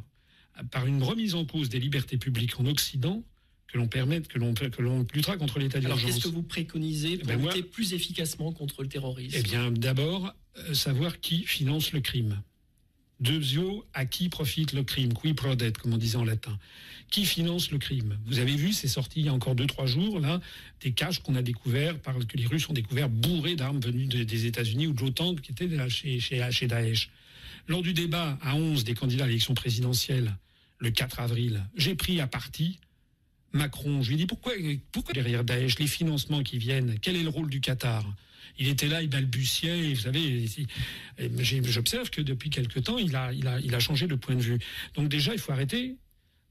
[0.70, 3.24] par une remise en cause des libertés publiques en Occident
[3.66, 6.00] que l'on permette, que l'on que l'on luttera contre l'état d'urgence.
[6.00, 9.36] Alors qu'est-ce que vous préconisez pour ben lutter plus efficacement contre le terrorisme?
[9.36, 12.40] Eh bien, d'abord, euh, savoir qui finance le crime.
[13.24, 15.14] Deuxio, à qui profite le crime?
[15.14, 16.56] Qui prodet, comme on disait en latin?
[17.10, 18.18] Qui finance le crime?
[18.26, 20.40] Vous avez vu, c'est sorti il y a encore deux, trois jours, là,
[20.82, 24.88] des caches qu'on a découverts, que les Russes ont découvert bourrés d'armes venues des États-Unis
[24.88, 27.08] ou de l'OTAN qui étaient chez, chez, chez Daesh.
[27.66, 30.36] Lors du débat à 11 des candidats à l'élection présidentielle,
[30.78, 32.78] le 4 avril, j'ai pris à partie
[33.52, 34.02] Macron.
[34.02, 34.52] Je lui ai dit pourquoi,
[34.92, 38.04] pourquoi derrière Daesh, les financements qui viennent, quel est le rôle du Qatar?
[38.58, 39.94] Il était là, il balbutiait.
[39.94, 40.46] Vous savez,
[41.64, 44.42] j'observe que depuis quelque temps, il a, il, a, il a changé de point de
[44.42, 44.58] vue.
[44.94, 45.96] Donc déjà, il faut arrêter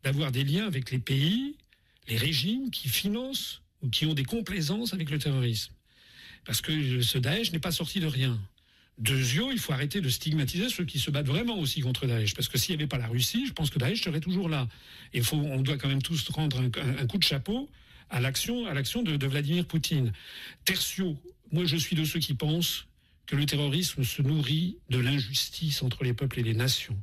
[0.03, 1.56] d'avoir des liens avec les pays,
[2.08, 5.73] les régimes qui financent ou qui ont des complaisances avec le terrorisme.
[6.45, 8.39] Parce que ce Daesh n'est pas sorti de rien.
[8.99, 12.36] Deuxièmement, il faut arrêter de stigmatiser ceux qui se battent vraiment aussi contre Daesh.
[12.36, 14.67] Parce que s'il n'y avait pas la Russie, je pense que Daesh serait toujours là.
[15.13, 17.69] Et faut, on doit quand même tous rendre un, coup de chapeau
[18.10, 20.12] à l'action, à l'action de, de, Vladimir Poutine.
[20.65, 21.17] Tertio,
[21.53, 22.87] moi, je suis de ceux qui pensent
[23.27, 26.97] que le terrorisme se nourrit de l'injustice entre les peuples et les nations.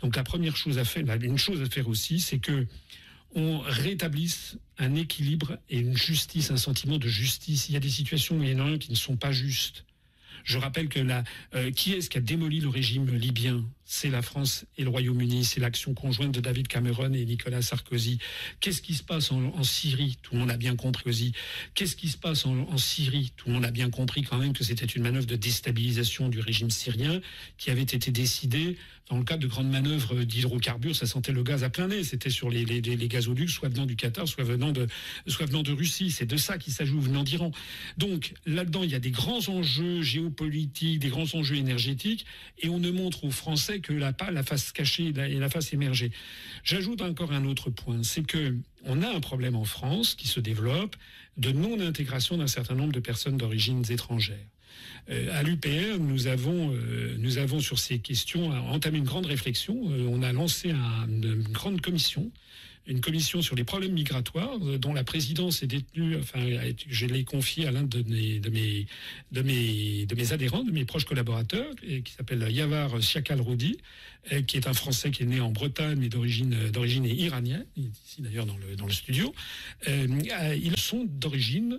[0.00, 2.66] Donc la première chose à faire, une chose à faire aussi, c'est que
[3.34, 7.68] on rétablisse un équilibre et une justice, un sentiment de justice.
[7.68, 9.84] Il y a des situations où il y en a qui ne sont pas justes.
[10.42, 11.22] Je rappelle que la,
[11.54, 13.64] euh, qui est-ce qui a démoli le régime libyen?
[13.92, 18.18] C'est la France et le Royaume-Uni, c'est l'action conjointe de David Cameron et Nicolas Sarkozy.
[18.60, 20.16] Qu'est-ce qui se passe en, Syrie?
[20.22, 21.32] Tout le monde a bien compris.
[21.74, 23.32] Qu'est-ce qui se passe en, Syrie?
[23.36, 26.38] Tout le monde a bien compris quand même que c'était une manœuvre de déstabilisation du
[26.38, 27.20] régime syrien
[27.58, 28.76] qui avait été décidée
[29.10, 30.94] dans le cadre de grandes manœuvres d'hydrocarbures.
[30.94, 32.04] Ça sentait le gaz à plein nez.
[32.04, 34.86] C'était sur les, gazoducs, soit venant du Qatar, soit venant de,
[35.26, 36.12] soit venant de Russie.
[36.12, 37.50] C'est de ça qu'il s'agit, venant d'Iran.
[37.98, 42.24] Donc là-dedans, il y a des grands enjeux géopolitiques, des grands enjeux énergétiques,
[42.60, 46.10] et on ne montre aux Français que la, la face cachée et la face émergée.
[46.64, 50.40] J'ajoute encore un autre point, c'est que on a un problème en France qui se
[50.40, 50.96] développe
[51.36, 54.46] de non-intégration d'un certain nombre de personnes d'origine étrangères.
[55.10, 59.76] Euh, à l'UPR, nous avons, euh, nous avons sur ces questions entamé une grande réflexion.
[59.90, 62.30] Euh, on a lancé une grande commission
[62.86, 66.40] une commission sur les problèmes migratoires euh, dont la présidence est détenue, enfin,
[66.88, 68.86] je l'ai confiée à l'un de mes, de, mes,
[69.32, 73.78] de, mes, de mes adhérents, de mes proches collaborateurs, et qui s'appelle Yavar Siakal Roudi,
[74.32, 78.22] euh, qui est un Français qui est né en Bretagne, mais d'origine, d'origine iranienne, ici
[78.22, 79.32] d'ailleurs dans le, dans le studio.
[79.88, 80.06] Euh,
[80.62, 81.78] ils sont d'origine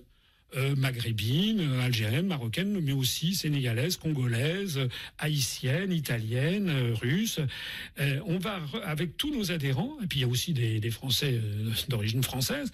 [0.57, 4.81] euh, maghrébines, euh, algériennes, marocaines, mais aussi sénégalaises, congolaises,
[5.17, 7.39] haïtiennes, italiennes, euh, russes.
[8.25, 11.39] on va avec tous nos adhérents, et puis il y a aussi des, Français
[11.87, 12.71] d'origine française,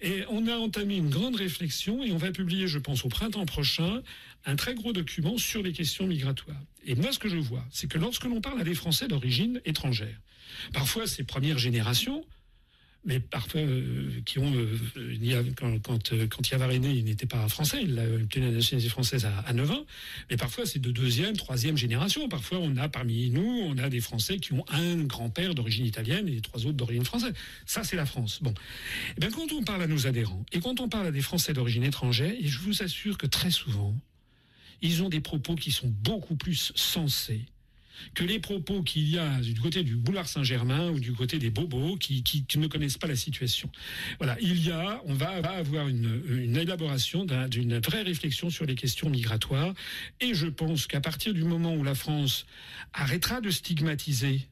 [0.00, 3.44] et on a entamé une grande réflexion et on va publier, je pense, au printemps
[3.44, 4.02] prochain,
[4.46, 6.62] un très gros document sur les questions migratoires.
[6.86, 9.60] Et moi, ce que je vois, c'est que lorsque l'on parle à des Français d'origine
[9.66, 10.18] étrangère,
[10.72, 12.24] parfois ces premières générations,
[13.08, 14.76] mais parfois euh, qui ont euh,
[15.56, 19.52] quand quand, euh, quand il n'était pas français, il a obtenu la nationalité française à,
[19.52, 19.86] 9 ans.
[20.30, 22.28] Mais parfois c'est de deuxième, troisième génération.
[22.28, 26.28] Parfois on a parmi nous, on a des Français qui ont un grand-père d'origine italienne
[26.28, 27.32] et trois autres d'origine française.
[27.64, 28.40] Ça c'est la France.
[28.42, 28.52] Bon,
[29.20, 31.84] eh quand on parle à nos adhérents et quand on parle à des Français d'origine
[31.84, 33.94] étrangère, et je vous assure que très souvent,
[34.82, 37.46] ils ont des propos qui sont beaucoup plus sensés
[38.14, 41.50] que les propos qu'il y a du côté du boulevard Saint-Germain ou du côté des
[41.50, 42.22] bobos qui,
[42.56, 43.70] ne connaissent pas la situation.
[44.18, 48.74] Voilà, il y a, on va, avoir une, une élaboration d'une vraie réflexion sur les
[48.74, 49.74] questions migratoires.
[50.20, 52.46] Et je pense qu'à partir du moment où la France
[52.92, 54.48] arrêtera de stigmatiser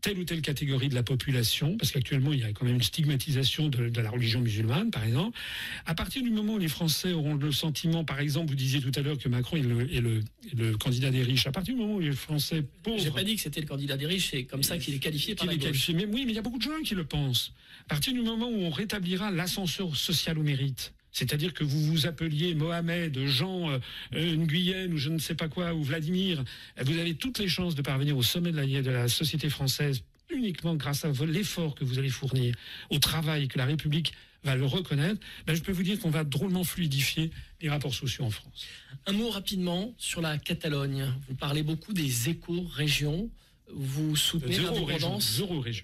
[0.00, 2.82] telle ou telle catégorie de la population, parce qu'actuellement il y a quand même une
[2.82, 5.38] stigmatisation de, la religion musulmane, par exemple.
[5.86, 8.92] À partir du moment où les Français auront le sentiment, par exemple, vous disiez tout
[8.94, 10.22] à l'heure que Macron est le,
[10.56, 11.46] le, candidat des riches.
[11.46, 13.96] À partir du moment où les Français pauvres, j'ai pas dit que c'était le candidat
[13.96, 15.94] des riches, c'est comme ça qu'il est qualifié par la Qualifié.
[15.94, 17.52] Mais oui, mais il y a beaucoup de gens qui le pensent.
[17.86, 22.06] À partir du moment où on rétablira l'ascenseur social au mérite, c'est-à-dire que vous vous
[22.06, 26.44] appeliez Mohamed, Jean, euh, Nguyen ou je ne sais pas quoi, ou Vladimir,
[26.80, 30.02] vous avez toutes les chances de parvenir au sommet de la, de la société française
[30.30, 32.54] uniquement grâce à l'effort que vous allez fournir,
[32.90, 34.12] au travail que la République
[34.44, 37.30] va le reconnaître, ben je peux vous dire qu'on va drôlement fluidifier
[37.60, 38.66] les rapports sociaux en France.
[39.06, 41.12] Un mot rapidement sur la Catalogne.
[41.28, 43.28] Vous parlez beaucoup des éco-régions.
[43.72, 45.42] Vous soutenez l'indépendance.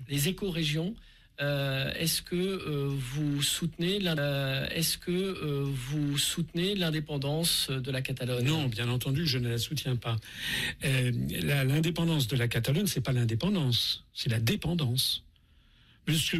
[0.08, 0.94] Les éco-régions.
[1.40, 8.46] Euh, est-ce que euh, vous soutenez euh, est-ce que vous soutenez l'indépendance de la Catalogne?
[8.46, 10.16] Non, bien entendu, je ne la soutiens pas.
[10.82, 15.25] l'indépendance de la Catalogne, c'est pas l'indépendance, c'est la dépendance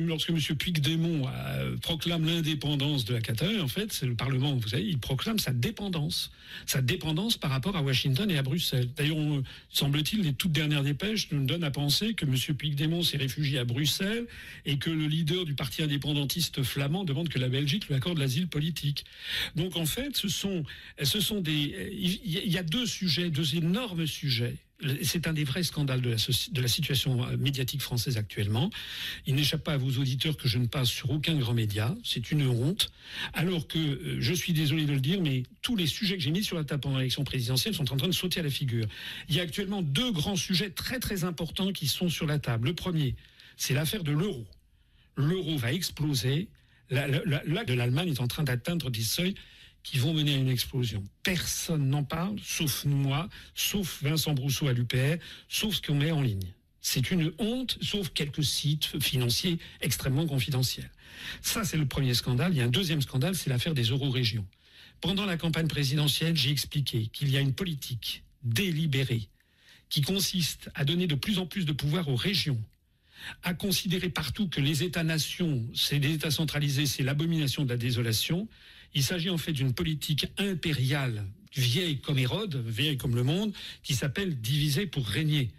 [0.00, 0.38] lorsque M.
[0.56, 4.98] Puigdemont euh, proclame l'indépendance de la Catalogne, en fait, c'est le Parlement, vous savez, il
[4.98, 6.30] proclame sa dépendance.
[6.66, 8.88] Sa dépendance par rapport à Washington et à Bruxelles.
[8.96, 9.16] D'ailleurs,
[9.68, 12.34] semble-t-il, les toutes dernières dépêches nous donnent à penser que M.
[12.56, 14.26] Puigdemont s'est réfugié à Bruxelles
[14.64, 18.48] et que le leader du parti indépendantiste flamand demande que la Belgique lui accorde l'asile
[18.48, 19.04] politique.
[19.56, 20.64] Donc, en fait, ce sont,
[21.02, 21.90] ce sont des.
[21.92, 24.56] Il y a deux sujets, deux énormes sujets
[25.02, 28.70] c'est un des vrais scandales de la, situation euh, médiatique française actuellement.
[29.26, 31.94] Il n'échappe pas à vos auditeurs que je ne passe sur aucun grand média.
[32.04, 32.90] C'est une honte.
[33.32, 36.30] Alors que, euh, je suis désolé de le dire, mais tous les sujets que j'ai
[36.30, 38.86] mis sur la table pendant l'élection présidentielle sont en train de sauter à la figure.
[39.28, 42.68] Il y a actuellement deux grands sujets très très importants qui sont sur la table.
[42.68, 43.14] Le premier,
[43.56, 44.46] c'est l'affaire de l'euro.
[45.16, 46.48] L'euro va exploser.
[46.90, 49.34] La, de l'Allemagne est en train d'atteindre des seuils
[49.86, 51.04] qui vont mener à une explosion.
[51.22, 56.22] Personne n'en parle, sauf moi, sauf Vincent Brousseau à l'UPR, sauf ce qu'on met en
[56.22, 56.52] ligne.
[56.80, 60.90] C'est une honte, sauf quelques sites financiers extrêmement confidentiels.
[61.40, 62.52] Ça, c'est le premier scandale.
[62.52, 64.44] Il y a un deuxième scandale, c'est l'affaire des euro-régions.
[65.00, 69.28] Pendant la campagne présidentielle, j'ai expliqué qu'il y a une politique délibérée
[69.88, 72.60] qui consiste à donner de plus en plus de pouvoir aux régions,
[73.44, 78.48] à considérer partout que les États-nations, c'est les États centralisés, c'est l'abomination de la désolation,
[78.96, 83.94] il s'agit en fait d'une politique impériale, vieille comme Hérode, vieille comme le monde, qui
[83.94, 85.50] s'appelle diviser pour régner.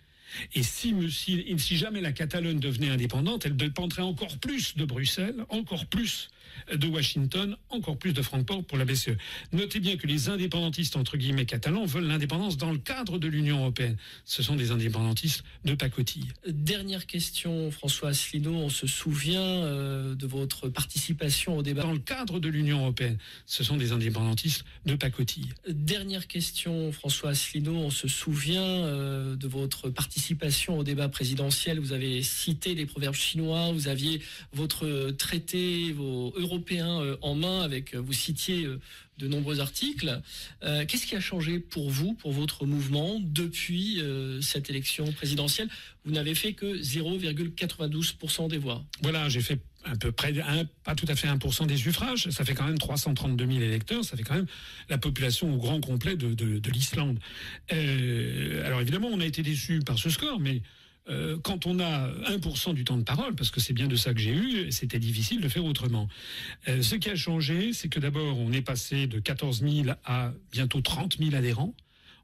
[0.56, 5.86] Et si, si, jamais la Catalogne devenait indépendante, elle dépendrait encore plus de Bruxelles, encore
[5.86, 6.30] plus
[6.74, 9.12] de Washington, encore plus de Francfort pour la BCE.
[9.52, 13.60] Notez bien que les indépendantistes, entre guillemets, catalans, veulent l'indépendance dans le cadre de l'Union
[13.60, 13.98] européenne.
[14.26, 16.28] Ce sont des indépendantistes de pacotille.
[16.48, 18.54] Dernière question, François Asselineau.
[18.54, 21.84] On se souvient euh, de votre participation au débat.
[21.84, 25.50] Dans le cadre de l'Union européenne, ce sont des indépendantistes de pacotille.
[25.70, 27.76] Dernière question, François Asselineau.
[27.76, 31.80] On se souvient euh, de votre participation au débat présidentiel.
[31.80, 34.22] Vous avez cité les proverbes chinois, vous aviez
[34.54, 38.68] votre traité vos européen euh, en main, avec, vous citiez
[39.18, 40.22] de nombreux articles.
[40.62, 44.02] Qu'est-ce qui a changé pour vous, pour votre mouvement, depuis
[44.42, 45.70] cette élection présidentielle?
[46.06, 48.84] Vous n'avez fait que 0,92% des voix.
[49.02, 49.60] Voilà, j'ai fait
[49.92, 50.34] à peu près,
[50.84, 54.18] pas tout à fait 1% des suffrages, ça fait quand même 332 000 électeurs, ça
[54.18, 54.48] fait quand même
[54.90, 57.20] la population au grand complet de, l'Islande.
[57.72, 60.62] Euh, alors évidemment, on a été déçus par ce score, mais
[61.10, 64.14] euh, quand on a 1% du temps de parole, parce que c'est bien de ça
[64.14, 66.08] que j'ai eu, c'était difficile de faire autrement.
[66.68, 70.34] Euh, ce qui a changé, c'est que d'abord, on est passé de 14 000 à
[70.52, 71.74] bientôt 30 000 adhérents.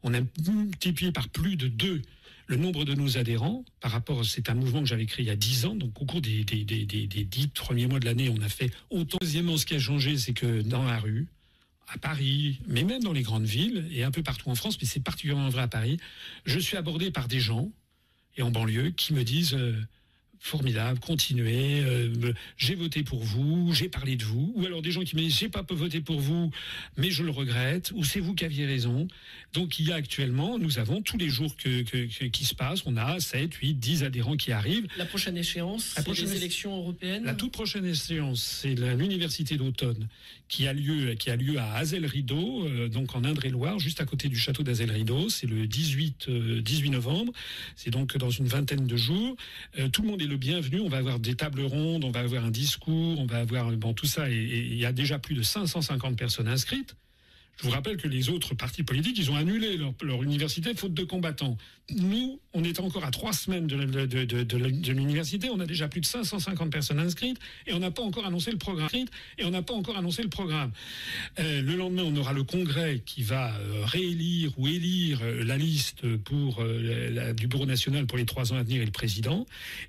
[0.03, 2.01] On a multiplié par plus de deux
[2.47, 5.31] le nombre de nos adhérents, par rapport, c'est un mouvement que j'avais créé il y
[5.31, 8.49] a 10 ans, donc au cours des, des, des, premiers mois de l'année, on a
[8.49, 9.17] fait autant.
[9.21, 11.27] Deuxièmement, ce qui a changé, c'est que dans la rue,
[11.87, 14.87] à Paris, mais même dans les grandes villes et un peu partout en France, mais
[14.87, 15.97] c'est particulièrement vrai à Paris,
[16.45, 17.71] je suis abordé par des gens,
[18.37, 19.57] et en banlieue, qui me disent...
[20.45, 25.01] Formidable, continuez, euh, j'ai voté pour vous, j'ai parlé de vous, ou alors des gens
[25.05, 26.51] qui me disent j'ai pas voté pour vous,
[26.97, 29.07] mais je le regrette, ou c'est vous qui aviez raison.
[29.53, 31.83] Donc il y a actuellement, nous avons tous les jours que,
[32.27, 34.85] qui se passent, on a 7, 8, 10 adhérents qui arrivent.
[34.97, 40.09] La prochaine échéance, c'est les élections européennes La toute prochaine échéance, c'est l'université d'automne
[40.49, 44.27] qui a lieu, qui a lieu à Azel-Rideau, euh, donc en Indre-et-Loire, juste à côté
[44.27, 45.29] du château d'Azel-Rideau.
[45.29, 47.33] C'est le 18, 18 euh, novembre.
[47.75, 49.35] C'est donc dans une vingtaine de jours.
[49.91, 50.79] tout le monde est bienvenue.
[50.79, 53.93] On va avoir des tables rondes, on va avoir un discours, on va avoir bon
[53.93, 54.29] tout ça.
[54.29, 56.95] Et il y a déjà plus de 550 personnes inscrites.
[57.57, 61.03] Je vous rappelle que les autres partis politiques, ils ont annulé leur, université faute de
[61.03, 61.55] combattants.
[61.95, 66.05] Nous, on est encore à trois semaines de, de, l'université, on a déjà plus de
[66.05, 67.37] 550 personnes inscrites
[67.67, 68.89] et on n'a pas encore annoncé le programme.
[69.37, 70.71] Et on n'a pas encore annoncé le programme.
[71.39, 75.57] Euh, le lendemain, on aura le congrès qui va euh, réélire ou élire euh, la
[75.57, 79.45] liste pour du Bureau national pour les trois ans à venir et le président.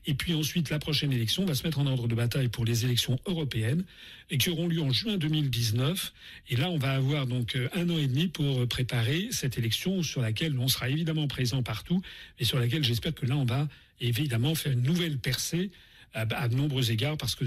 [0.07, 2.85] Et puis ensuite, la prochaine élection va se mettre en ordre de bataille pour les
[2.85, 3.85] élections européennes
[4.31, 6.13] et qui auront lieu en juin 2019.
[6.51, 10.21] Et là, on va avoir donc un an et demi pour préparer cette élection sur
[10.21, 12.03] laquelle on sera évidemment présent partout
[12.39, 13.69] et sur laquelle j'espère que là, on va
[14.01, 15.71] évidemment faire une nouvelle percée
[16.15, 17.45] à, de nombreux égards, parce que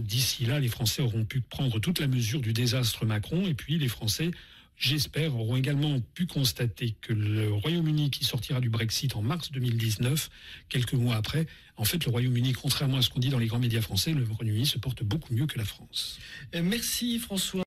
[0.00, 3.78] d'ici là, les Français auront pu prendre toute la mesure du désastre Macron, et puis
[3.78, 4.32] les Français,
[4.76, 10.30] j'espère, auront également pu constater que le Royaume-Uni qui sortira du Brexit en mars 2019,
[10.68, 11.46] quelques mois après,
[11.78, 14.26] en fait, le Royaume-Uni, contrairement à ce qu'on dit dans les grands médias français, le
[14.28, 16.18] Royaume-Uni se porte beaucoup mieux que la France.
[16.52, 17.56] Merci François.